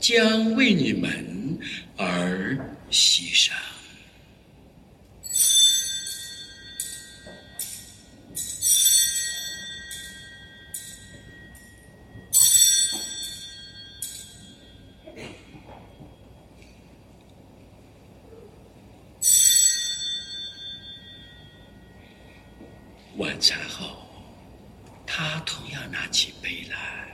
[0.00, 1.56] 将为你们
[1.96, 2.58] 而
[2.90, 3.52] 牺牲。”
[23.18, 23.96] 晚餐后，
[25.06, 27.08] 他同样拿起杯来，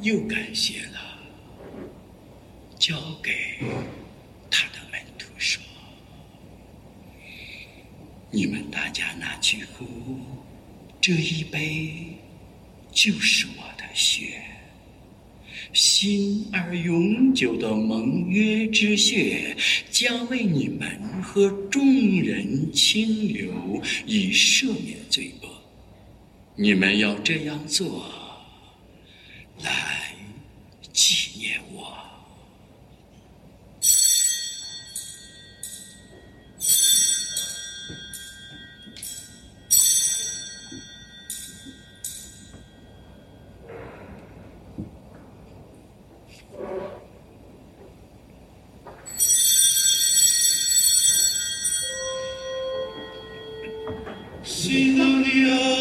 [0.00, 1.18] 又感谢了，
[2.78, 3.58] 交给
[4.50, 5.62] 他的门徒说
[8.32, 9.84] ：“你们大家拿去喝，
[11.02, 12.16] 这一杯
[12.90, 14.42] 就是我的血。”
[15.72, 19.56] 新而永久的盟约之血，
[19.90, 20.86] 将为你们
[21.22, 25.48] 和众人清流，以赦免罪恶。
[26.56, 28.04] 你们要这样做，
[29.62, 30.14] 来
[30.92, 31.71] 纪念我。
[54.62, 55.71] 心疼你啊。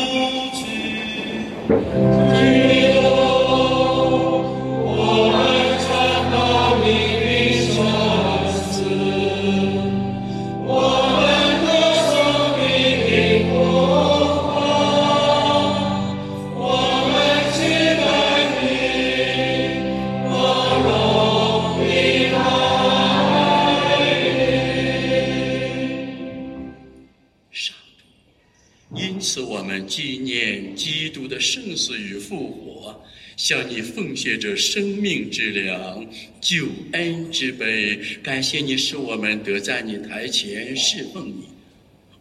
[33.52, 36.08] 向你奉献着生命之粮、
[36.40, 41.50] 救恩之杯，感谢你使我们得在你台前侍奉你。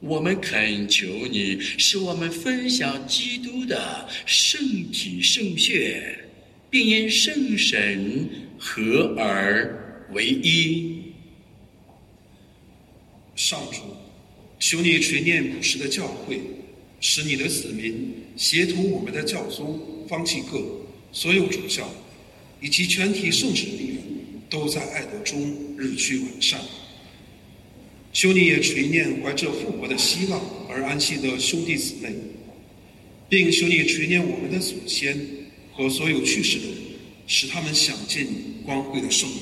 [0.01, 4.61] 我们恳求你，使我们分享基督的圣
[4.91, 6.18] 体圣血，
[6.68, 8.28] 并因圣神
[8.59, 11.01] 合而为一。
[13.37, 13.83] 上主，
[14.59, 16.41] 求你垂念普世的教会，
[16.99, 19.78] 使你的子民协同我们的教宗
[20.09, 20.80] 方济各、
[21.12, 21.88] 所有主教
[22.61, 24.02] 以及全体圣使力量，
[24.48, 26.61] 都在爱德中日趋完善。
[28.12, 32.12] 求你也垂念怀着复活的希望而安息的兄弟姊妹，
[33.28, 35.18] 并求你垂念我们的祖先
[35.72, 36.74] 和所有去世的人，
[37.26, 38.26] 使他们享尽
[38.64, 39.38] 光辉的圣灵。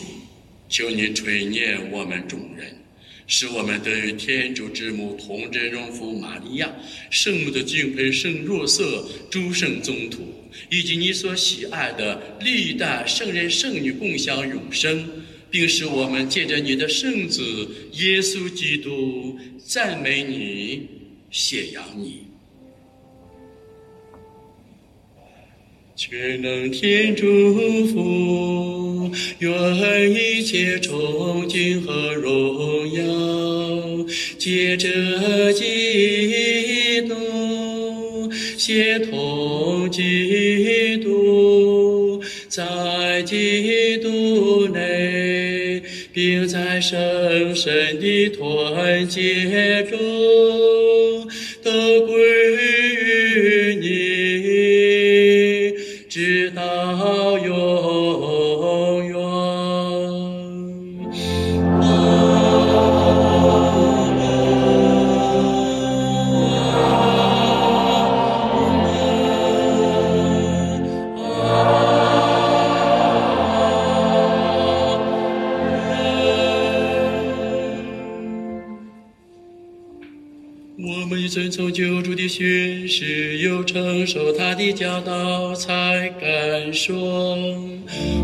[0.69, 2.78] 求你垂念我们众人，
[3.29, 6.75] 使我们得与天主之母童真荣福玛利亚、
[7.11, 15.07] 圣母的敬佩圣若瑟、诸圣宗徒，以及你所喜爱的历代圣人圣女共享永生，
[15.51, 17.43] 并使我们借着你的圣子
[17.93, 20.89] 耶稣基督赞美你、
[21.31, 22.28] 谢扬你。
[26.01, 27.27] 全能天主
[27.89, 29.51] 福，愿
[30.13, 34.07] 一切崇敬和荣耀，
[34.39, 34.89] 借着
[35.55, 45.83] 基督，协同基督，在基督内，
[46.13, 49.99] 并在深深的团结中，
[51.65, 52.57] 都归
[83.31, 86.97] 只有承受他的教导，才敢说：，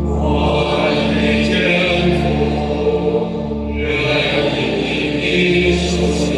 [0.03, 0.81] 我爱
[1.13, 1.53] 的天
[2.23, 2.25] 父，
[3.77, 3.85] 愿
[4.57, 4.57] 意
[5.21, 5.29] 你
[5.77, 6.34] 的。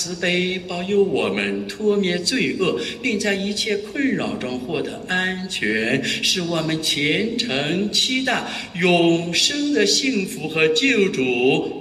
[0.00, 8.42] 慈悲，保佑我们脱灭罪恶，并在一切困扰中获得安全，使我们虔诚期待
[8.80, 11.20] 永生的幸福和救主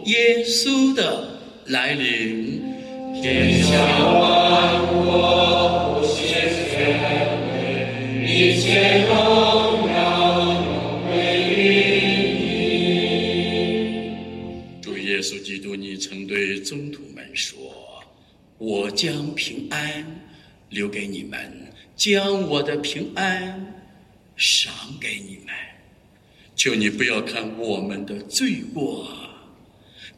[0.08, 2.62] 耶稣的来临。
[3.22, 3.72] 天下
[4.06, 6.76] 万物无限全
[8.28, 9.16] 一切荣
[9.96, 9.96] 耀
[10.52, 10.68] 永
[11.08, 11.10] 归
[11.56, 11.58] 于
[12.36, 12.52] 你
[14.82, 17.09] 主耶稣基督，你曾对宗徒们说
[18.60, 20.06] ：“我将平安
[20.70, 23.74] 留给你们，将我的平安
[24.36, 25.56] 赏给你们。
[26.58, 29.10] 求你不要看我们的罪过，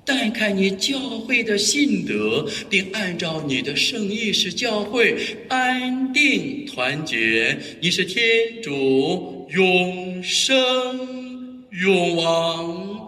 [0.04, 7.56] 但看你教会的信德，并按照你的圣意使教会安定团结。
[7.80, 8.24] 你是天
[8.64, 13.08] 主，永生永王。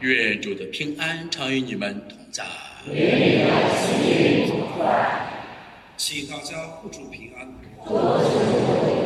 [0.00, 2.44] 愿主的平安常与你们同在。
[5.96, 7.48] 请大家互助平安。
[7.84, 9.05] 主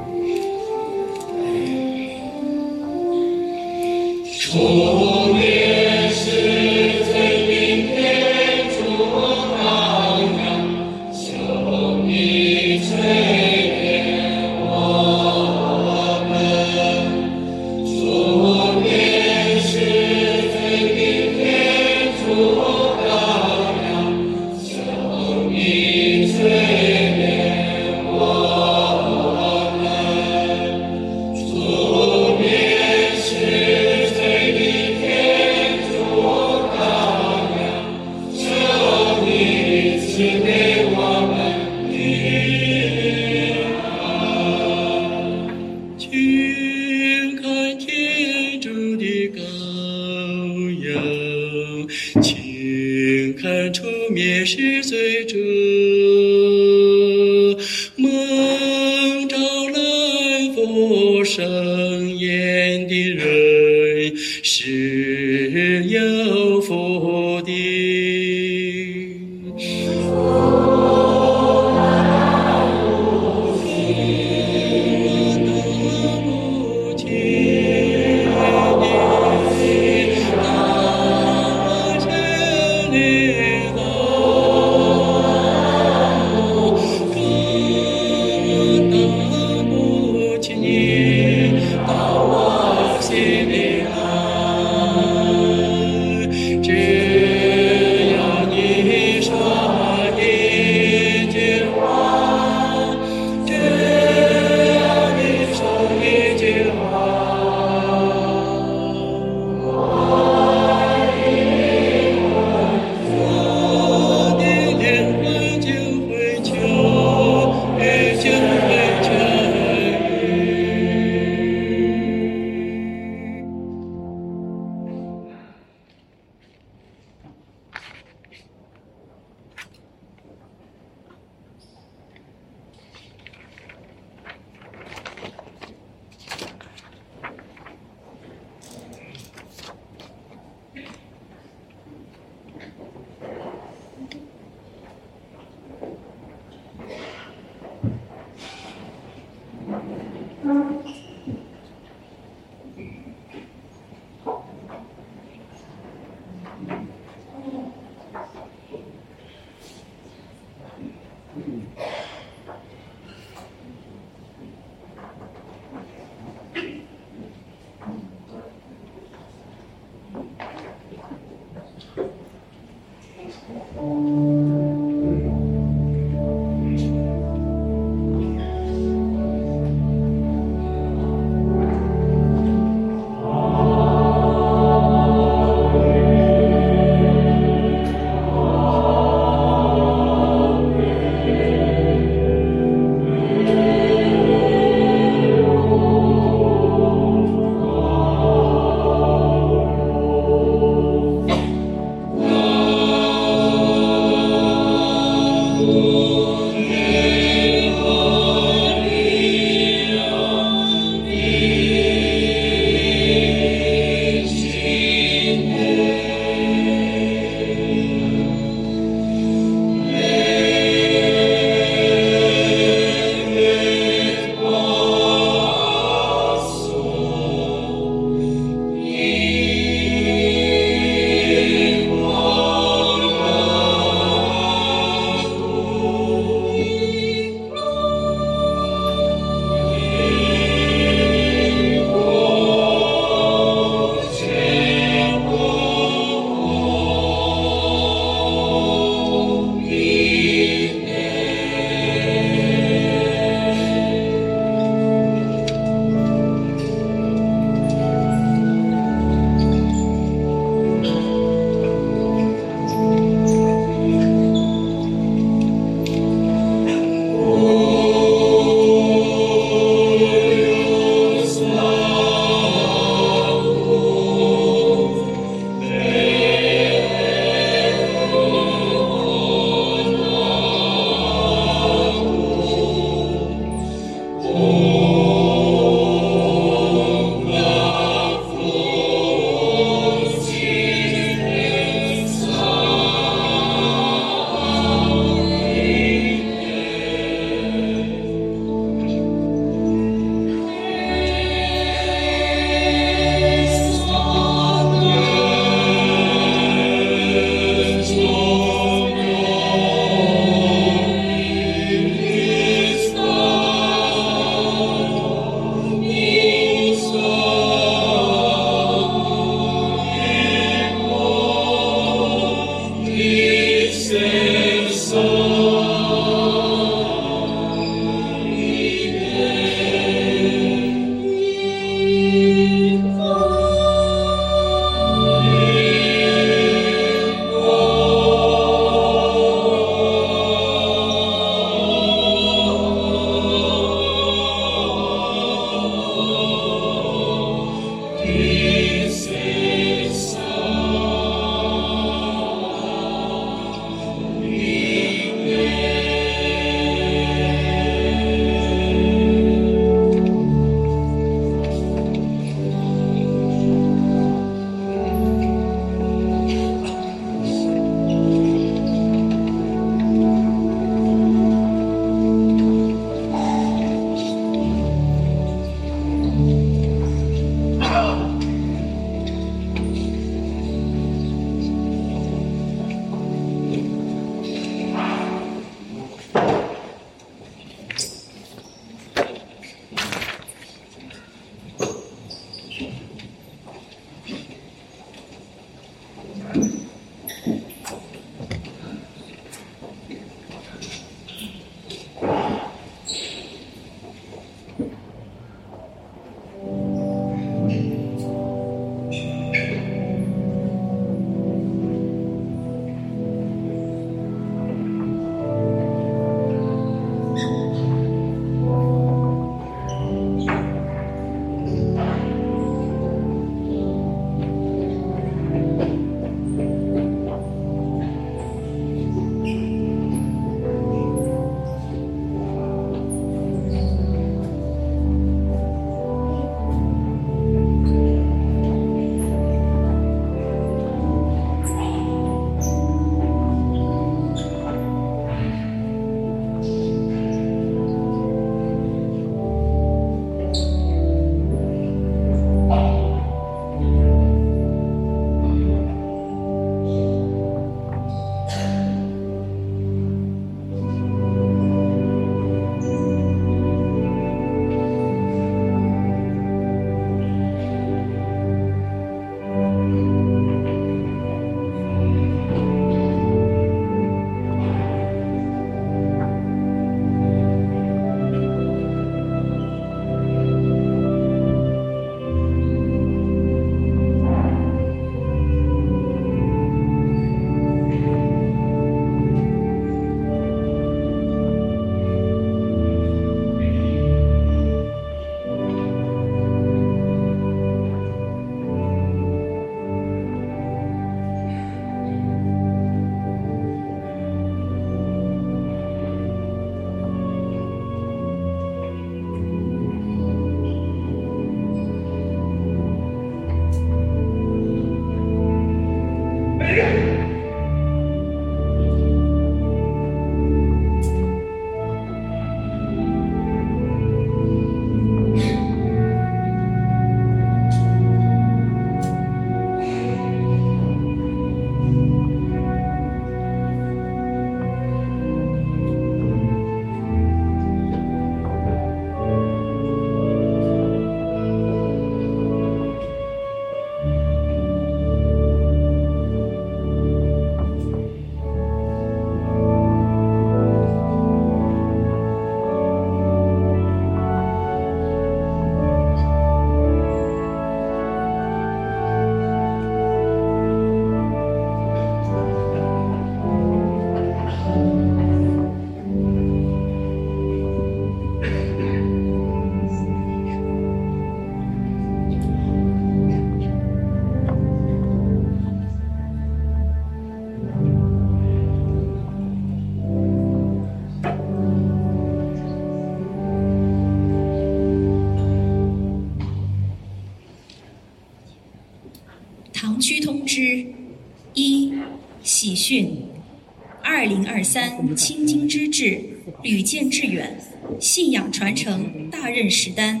[596.42, 597.38] 屡见致远，
[597.80, 600.00] 信仰传承大任实担。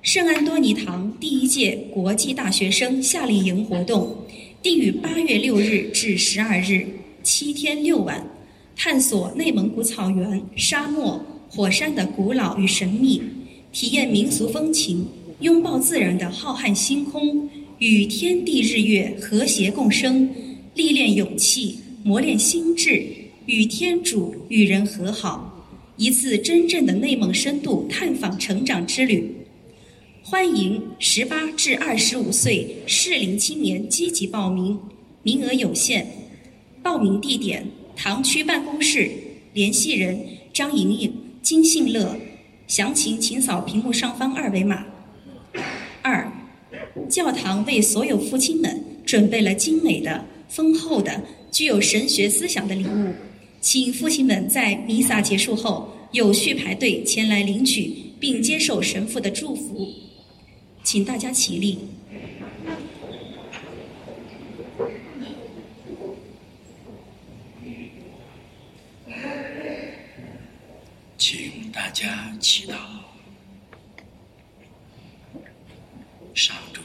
[0.00, 4.16] 圣安多尼堂第一届国际大学生夏令营活动，
[4.62, 6.86] 定于八月六日至十二日，
[7.22, 8.26] 七天六晚，
[8.76, 13.22] 探索内蒙古草原、沙漠、火山的古老与神秘，
[13.72, 15.06] 体验民俗风情，
[15.40, 17.48] 拥抱自然的浩瀚星空，
[17.78, 20.28] 与天地日月和谐共生，
[20.74, 21.78] 历练勇气。
[22.04, 23.00] 磨练心智，
[23.52, 25.62] 与天主与人和好，
[25.98, 29.30] 一次真正的内蒙深度探访成长之旅。
[30.22, 34.78] 欢迎十八至二十五岁适龄青年积极报名，
[35.22, 36.06] 名额有限。
[36.82, 39.10] 报名地点：唐区办公室，
[39.52, 40.18] 联系人：
[40.54, 41.12] 张莹莹、
[41.42, 42.16] 金信乐。
[42.66, 44.82] 详情请扫屏幕上方二维码。
[46.00, 46.26] 二，
[47.06, 51.22] 教堂为所有父亲们准备了精美的、丰厚的。
[51.50, 53.12] 具有神学思想的礼物，
[53.62, 59.88] 请父亲们在弥撒结束后有序排队前来领取，并接受神父的祝福。
[60.82, 61.78] 请大家起立。
[71.16, 72.74] 请大家祈祷。
[76.34, 76.80] 上主，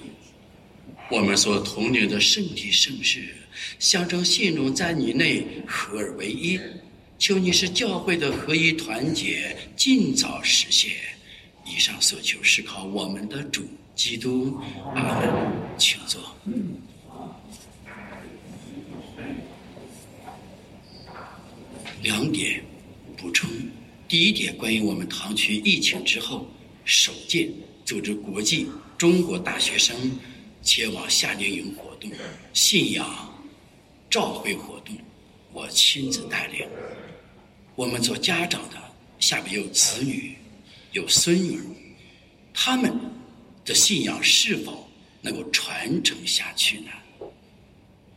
[1.09, 3.33] 我们所童年的圣体圣事。
[3.79, 6.59] 象征信众在你内合而为一，
[7.19, 10.91] 求你使教会的合一团结尽早实现。
[11.65, 13.63] 以上所求是靠我们的主
[13.95, 14.57] 基督。
[14.95, 15.29] 阿门。
[15.77, 16.21] 请坐。
[22.01, 22.63] 两点
[23.17, 23.49] 补充：
[24.07, 26.47] 第一点，关于我们堂区疫情之后
[26.85, 27.49] 首届
[27.85, 28.67] 组织国际
[28.97, 29.95] 中国大学生
[30.63, 32.09] 前往夏令营活动，
[32.53, 33.33] 信仰。
[34.09, 34.95] 召会活动，
[35.51, 36.67] 我亲自带领。
[37.75, 38.75] 我们做家长的
[39.19, 40.35] 下面有子女，
[40.93, 41.61] 有孙女，
[42.53, 42.91] 他们
[43.65, 44.89] 的信仰是否
[45.21, 46.91] 能够传承下去呢？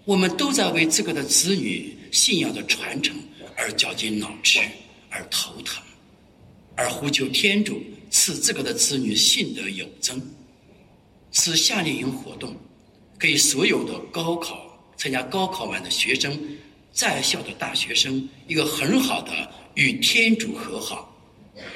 [0.04, 3.14] 我们都在为自个的子女信仰的传承
[3.56, 4.60] 而绞尽脑汁，
[5.10, 5.82] 而头疼，
[6.74, 10.20] 而呼求天主赐自个的子女信德有增。
[11.32, 12.56] 此夏令营活动
[13.18, 14.69] 给所有的高考。
[15.00, 16.38] 参加高考完的学生，
[16.92, 21.10] 在校的大学生，一个很好的与天主和好，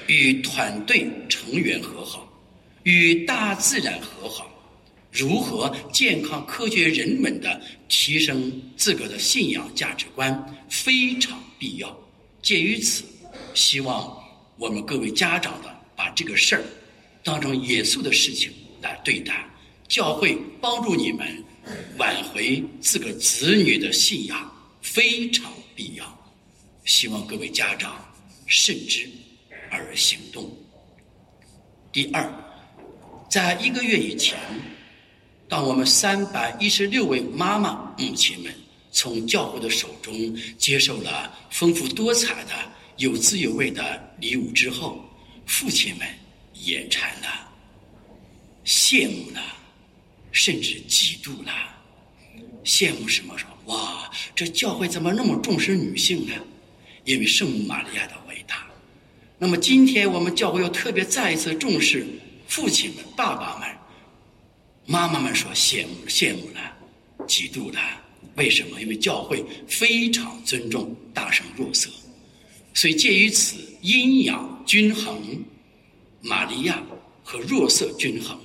[0.07, 2.31] 与团队成员和好，
[2.83, 4.47] 与大自然和好，
[5.11, 11.99] 如何健康科学人们的提升自个的信仰价值观非常必要。
[12.43, 13.05] 鉴于此，
[13.55, 14.15] 希望
[14.59, 16.63] 我们各位家长的把这个事儿
[17.23, 18.53] 当成严肃的事情
[18.83, 19.49] 来对待，
[19.89, 21.43] 教会帮助你们。
[21.97, 26.35] 挽回自个子女的信仰非常必要，
[26.85, 27.97] 希望各位家长
[28.47, 29.09] 慎之
[29.71, 30.51] 而行动。
[31.93, 32.31] 第二，
[33.31, 34.39] 在一个月以前，
[35.49, 38.53] 当我们三百一十六位妈妈母亲们
[38.91, 42.51] 从教会的手中接受了丰富多彩的、
[42.97, 45.05] 有滋有味的礼物之后，
[45.47, 46.07] 父亲们
[46.55, 47.49] 眼馋了，
[48.65, 49.41] 羡慕了。
[50.35, 51.53] 甚至嫉妒了，
[52.65, 53.39] 羡慕什么？
[53.39, 56.33] 说哇，这教会怎么那么重视女性呢？
[57.05, 58.67] 因为圣母玛利亚的伟大。
[59.39, 62.05] 那么今天我们教会又特别再一次重视
[62.49, 63.69] 父亲们、爸爸们、
[64.87, 66.77] 妈妈们，说羡慕、羡慕了，
[67.29, 67.81] 嫉妒了。
[68.35, 68.81] 为什么？
[68.83, 71.89] 因为教会非常尊重大圣若瑟，
[72.75, 75.23] 所以介于此阴阳均衡，
[76.21, 76.83] 玛利亚
[77.23, 78.37] 和若瑟均衡，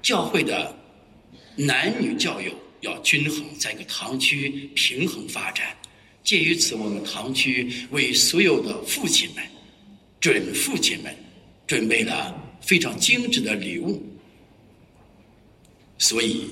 [0.00, 0.77] 教会的。
[1.58, 2.52] 男女教育
[2.82, 5.76] 要均衡，在一个堂区平衡发展。
[6.22, 9.42] 鉴于此，我们堂区为所有的父亲们、
[10.20, 11.12] 准父亲们
[11.66, 14.00] 准备了非常精致的礼物。
[15.98, 16.44] 所以，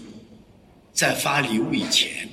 [0.93, 2.28] 在发礼物以前，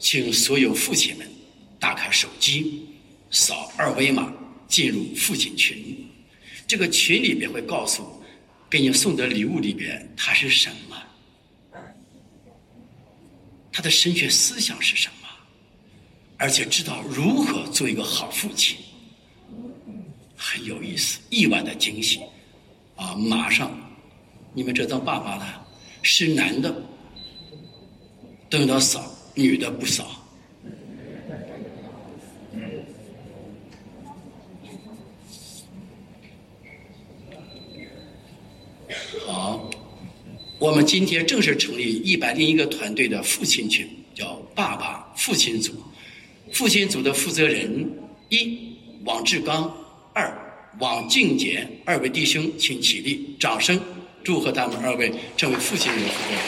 [0.00, 1.30] 请所有父亲们
[1.78, 2.84] 打开手机，
[3.30, 4.32] 扫二维码
[4.66, 6.04] 进入父亲群。
[6.66, 8.04] 这个群里边会告诉
[8.68, 10.96] 给你送的礼物里边它是什么。
[13.78, 15.28] 他的神学思想是什么？
[16.36, 18.76] 而且知道如何做一个好父亲，
[20.36, 22.20] 很有意思，意外的惊喜
[22.96, 23.14] 啊！
[23.14, 23.70] 马上，
[24.52, 25.46] 你们这当爸爸的，
[26.02, 26.74] 是男的，
[28.50, 29.00] 等到扫，
[29.36, 30.04] 女的不扫。
[39.24, 39.70] 好。
[40.58, 45.72] 我们今天正式成立一百零一个团队的父亲群，叫“爸爸父亲组”。
[46.52, 47.88] 父亲组的负责人
[48.28, 48.74] 一
[49.04, 49.72] 王志刚，
[50.12, 50.36] 二
[50.80, 53.80] 王静杰，二位弟兄请起立，掌声
[54.24, 56.40] 祝贺他们二位成为父亲组的负责人。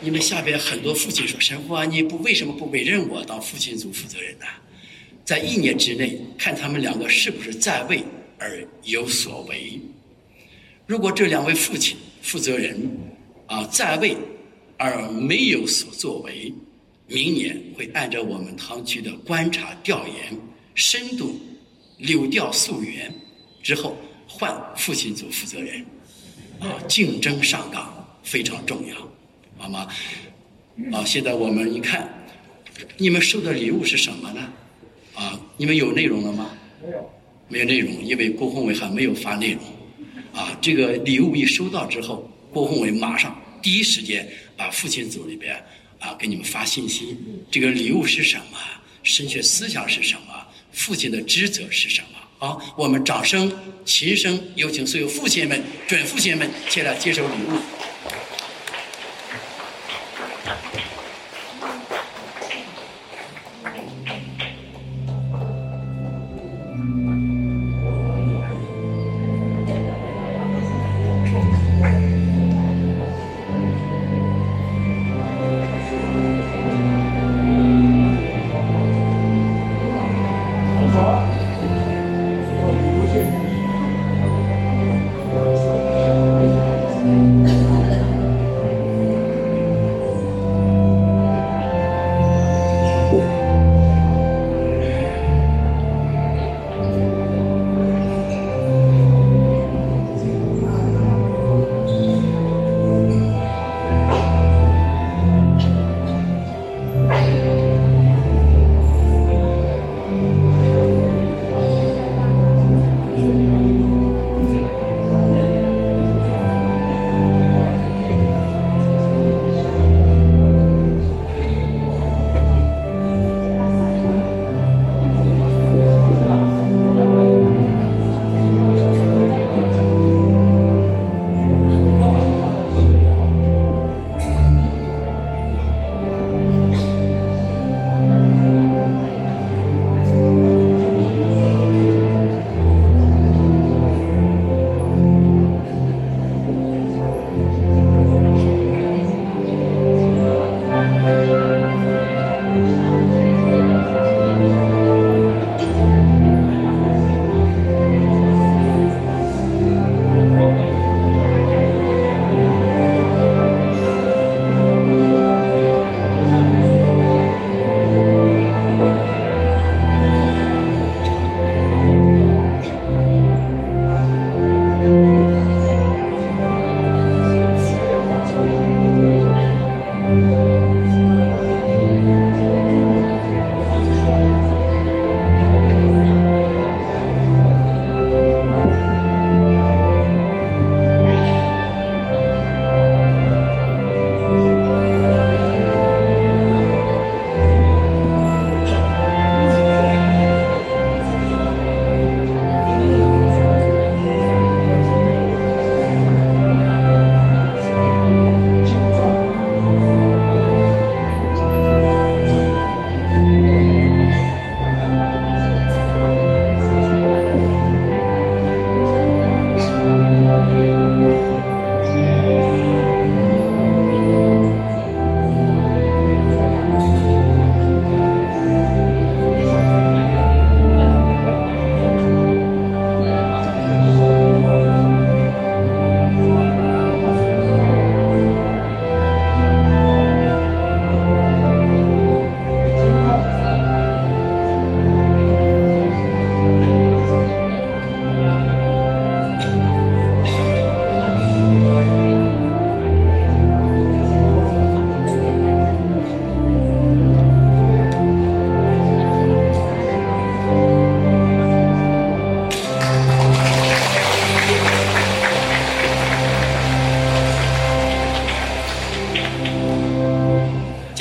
[0.00, 4.46] 你们下边很多父亲说：“神父啊，你不为什么不委任我当父亲组负责人呢？”
[5.24, 8.02] 在一年之内，看他们两个是不是在位
[8.38, 9.80] 而有所为。
[10.86, 12.88] 如果这两位父亲负责人
[13.46, 14.16] 啊在位
[14.76, 16.52] 而没有所作为，
[17.06, 20.38] 明年会按照我们堂区的观察调研，
[20.74, 21.40] 深度
[21.98, 23.12] 柳调溯源
[23.62, 23.96] 之后
[24.28, 25.84] 换父亲组负责人，
[26.60, 28.96] 啊，竞争上岗非常重要，
[29.56, 29.88] 好吗？
[30.92, 32.08] 啊，现在我们一看，
[32.98, 34.52] 你们收的礼物是什么呢？
[35.14, 36.50] 啊，你们有内容了吗？
[36.82, 37.10] 没有，
[37.48, 39.62] 没有内容，因为郭宏伟还没有发内容。
[40.32, 45.56] 啊，这个礼物一收到之后，郭宏伟马上第一时间把父亲组里边
[45.98, 47.16] 啊给你们发信息，
[47.50, 48.58] 这个礼物是什么？
[49.02, 50.46] 神学思想是什么？
[50.72, 52.18] 父亲的职责是什么？
[52.38, 53.50] 好，我们掌声、
[53.86, 57.56] 琴声，有请所有父亲们、准父亲们前来接受礼物。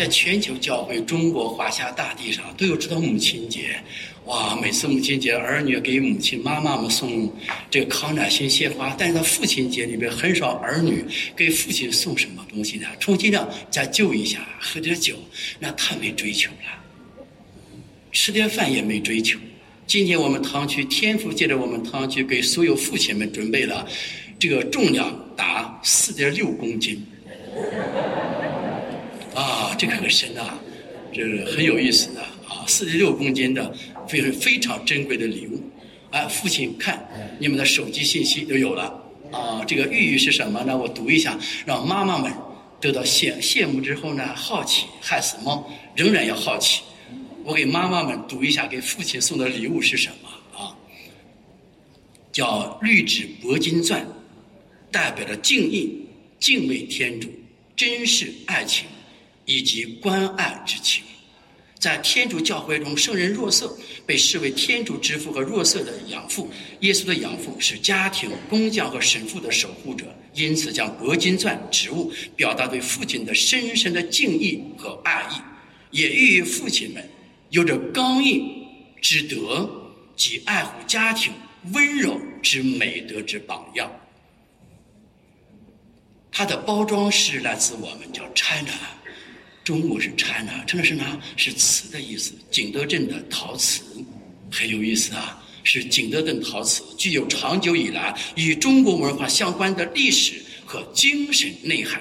[0.06, 3.76] 在全球教会、中国华夏大地上都有这道母亲节，
[4.26, 4.56] 哇！
[4.62, 7.34] 每次母亲节，儿女给母亲妈妈们送
[7.72, 11.04] 这个康乃馨鲜花，但是在父亲节里边，很少儿女
[11.36, 12.88] 给父亲送什么东西呢？
[13.00, 15.16] 充其量再就一下，喝点酒，
[15.60, 16.84] 那太没追求了。
[18.12, 19.40] 吃点饭也没追求。
[19.88, 23.88] 今天我们堂区天父借着我们堂区给所有父亲们准备了
[24.38, 27.04] 这个重量达四点六公斤。
[29.78, 30.58] 这个很深啊，
[31.14, 33.74] 这个很有意思的啊，四十六公斤的
[34.08, 35.62] 非常非常珍贵的礼物。
[36.12, 37.06] 哎，父亲看
[37.40, 38.84] 你们的手机信息都有了
[39.32, 40.78] 啊，这个寓意是什么呢？
[40.78, 42.32] 我读一下，让妈妈们
[42.80, 46.82] 得到羡羡慕之后呢，好奇害死猫，仍然要好奇。
[47.44, 50.72] 我给妈妈们读一下，给父亲送的礼物是什么啊？
[52.32, 54.08] 叫绿纸铂金钻，
[54.92, 56.06] 代表着敬意、
[56.40, 57.30] 敬畏天主、
[57.76, 58.88] 珍视爱情。
[59.46, 61.04] 以及关爱之情，
[61.80, 66.50] 在天主教会中，圣人若瑟被视为天主之父和若瑟的养父。
[66.80, 77.08] 耶稣的养父是家庭工匠和神父的守护者，因此将铂金钻植物表达对父亲的深深的敬意和爱意，也寓意父亲们
[77.52, 78.66] 有着刚毅
[79.00, 79.70] 之德
[80.16, 81.32] 及爱护家庭
[81.72, 83.92] 温柔之美德之榜样。
[86.32, 88.74] 它的包装是来自我们叫 China。
[89.66, 91.20] 中国是 China，China 是哪？
[91.36, 92.34] 是瓷的意思。
[92.52, 93.82] 景德镇的陶瓷
[94.52, 102.00] 很有意思啊，是景德镇陶瓷，具有长久以来与中国文化相关的历史和精神内涵，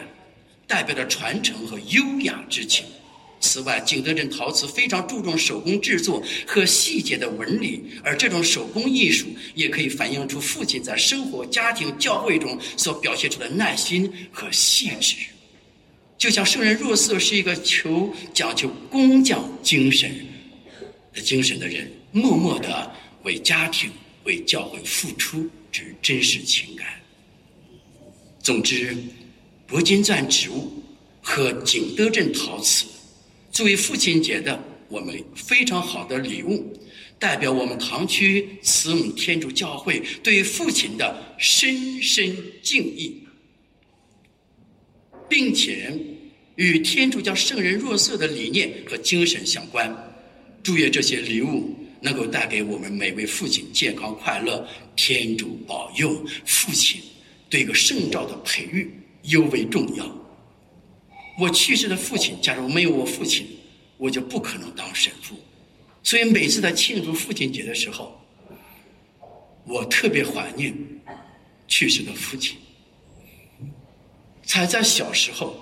[0.66, 2.84] 代表着传承和优雅之情。
[3.40, 15.16] 此外，景德镇陶瓷非常注重手工制作和细节的纹理，而这种手工艺术也可以反映出父亲在生活、家庭、教会中所表现出的耐心和细致。
[16.16, 20.10] 就像圣人若瑟是一个求讲究工匠精神
[21.12, 22.90] 的精神的人，默默的
[23.24, 23.90] 为家庭、
[24.24, 26.86] 为教会付出之真实情感。
[28.42, 28.96] 总之，
[29.68, 30.82] 铂金钻植物
[31.22, 32.86] 和景德镇陶瓷，
[33.50, 36.78] 作为父亲节的我们非常好的礼物，
[37.18, 43.23] 代表我们唐区慈母天主教会对父亲的深深敬意，
[45.28, 45.92] 并且。
[46.56, 49.92] 与天主教圣人若瑟的理念和精神相关，
[50.62, 54.64] 祝愿这些礼物能够带给我们每位父亲健康快乐。
[54.94, 57.00] 天主保佑父亲
[57.50, 58.88] 对一个圣召的培育
[59.22, 60.06] 尤为重要。
[61.36, 63.44] 我去世的父亲，假如没有我父亲，
[63.96, 65.34] 我就不可能当神父。
[66.04, 68.16] 所以每次在庆祝父亲节的时候，
[69.66, 70.72] 我特别怀念
[71.66, 72.56] 去世的父亲。
[74.46, 75.60] 才在小时候。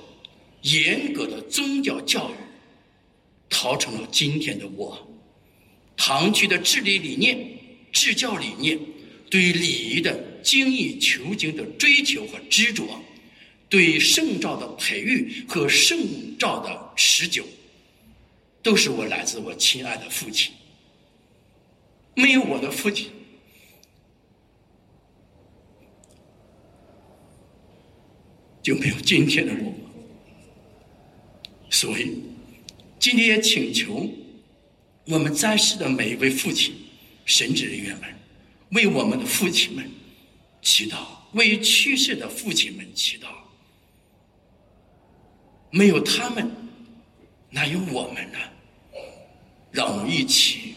[0.62, 2.34] 严格的宗教教育，
[3.50, 5.08] 陶成了今天的我。
[5.96, 7.36] 唐区的治理理念、
[7.90, 8.78] 治教理念，
[9.28, 13.02] 对于礼仪的精益求精的追求和执着，
[13.68, 15.98] 对圣召的培育和圣
[16.38, 17.44] 召的持久，
[18.62, 20.52] 都是我来自我亲爱的父亲。
[22.14, 23.10] 没有我的父亲，
[28.62, 29.74] 就没有今天的我。
[31.70, 32.22] 所以，
[32.98, 34.08] 今天也请求
[35.06, 36.74] 我们在世的每一位父亲、
[37.24, 38.14] 神职人员们，
[38.70, 39.90] 为我们的父亲们
[40.60, 40.98] 祈祷，
[41.32, 43.26] 为去世的父亲们祈祷。
[45.70, 46.50] 没有他们，
[47.50, 48.38] 哪有我们呢？
[49.70, 50.74] 让我们一起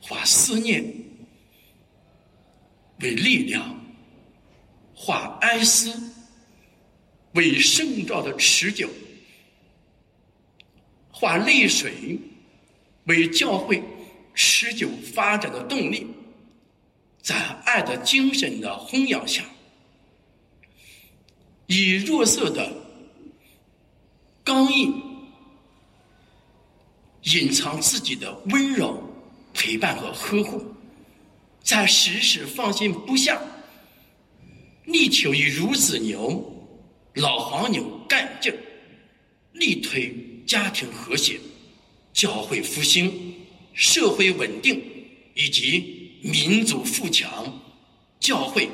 [0.00, 0.84] 化思念
[3.00, 3.84] 为力量，
[4.94, 5.92] 化哀思
[7.36, 8.90] 为圣召的持久。
[11.12, 12.18] 化泪水
[13.04, 13.82] 为教会
[14.34, 16.06] 持久发展的动力，
[17.22, 17.34] 在
[17.64, 19.42] 爱的精神的弘扬下，
[21.66, 22.70] 以弱色的
[24.44, 24.92] 刚毅
[27.22, 29.02] 隐藏自己的温柔
[29.54, 30.62] 陪伴和呵护，
[31.62, 33.40] 在时时放心不下，
[34.84, 36.55] 力求以孺子牛、
[37.16, 38.56] 老黄牛干劲儿
[39.52, 40.14] 力推。
[40.46, 41.40] 家庭和谐、
[42.12, 43.34] 教会复兴、
[43.74, 44.80] 社会稳定
[45.34, 47.60] 以及民族富强，
[48.20, 48.68] 教会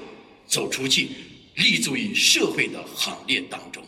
[0.47, 1.09] 走出去，
[1.55, 3.82] 立足于社会的行列当中。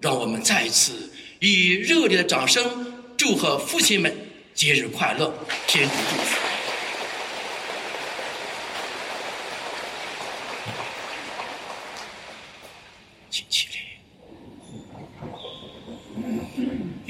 [0.00, 4.16] 让我们再一次以热烈的掌声祝贺父亲们
[4.54, 5.34] 节日快乐，
[5.66, 6.53] 天主祝福。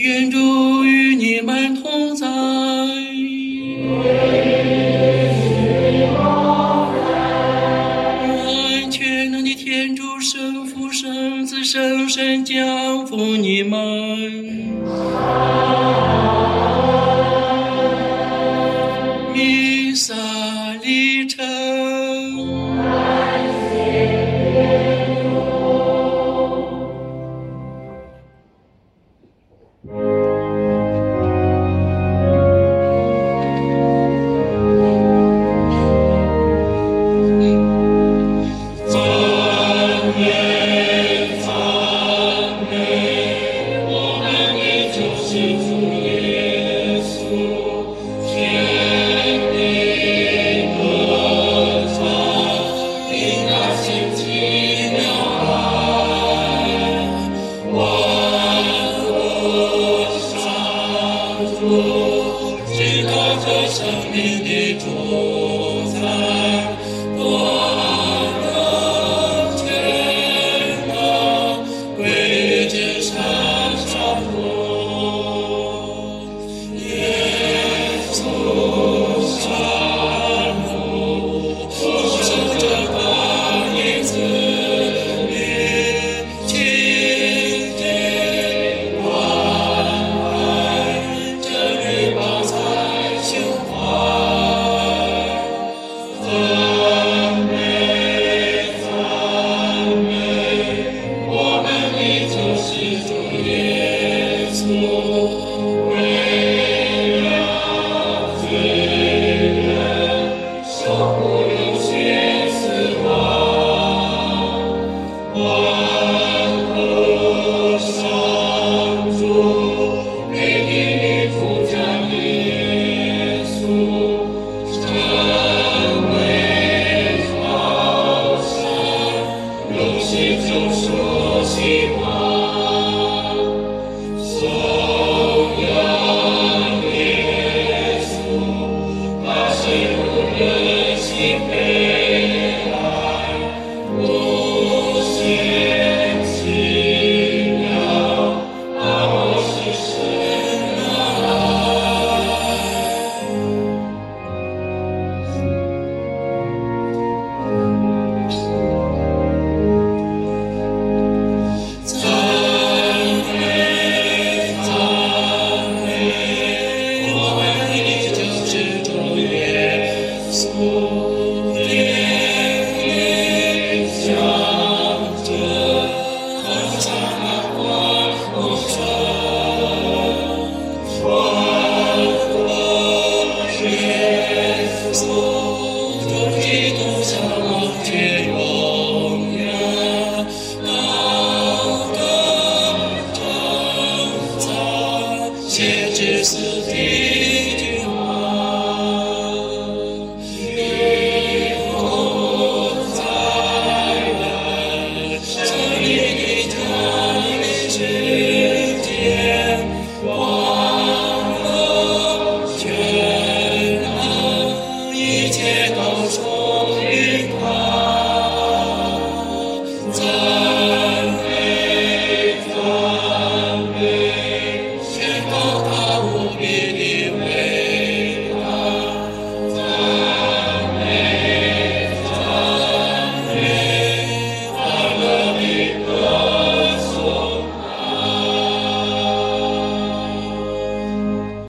[0.05, 2.27] 愿主与你们同在。
[8.47, 14.75] 愿全能的天主圣父、圣子、圣神降福你们。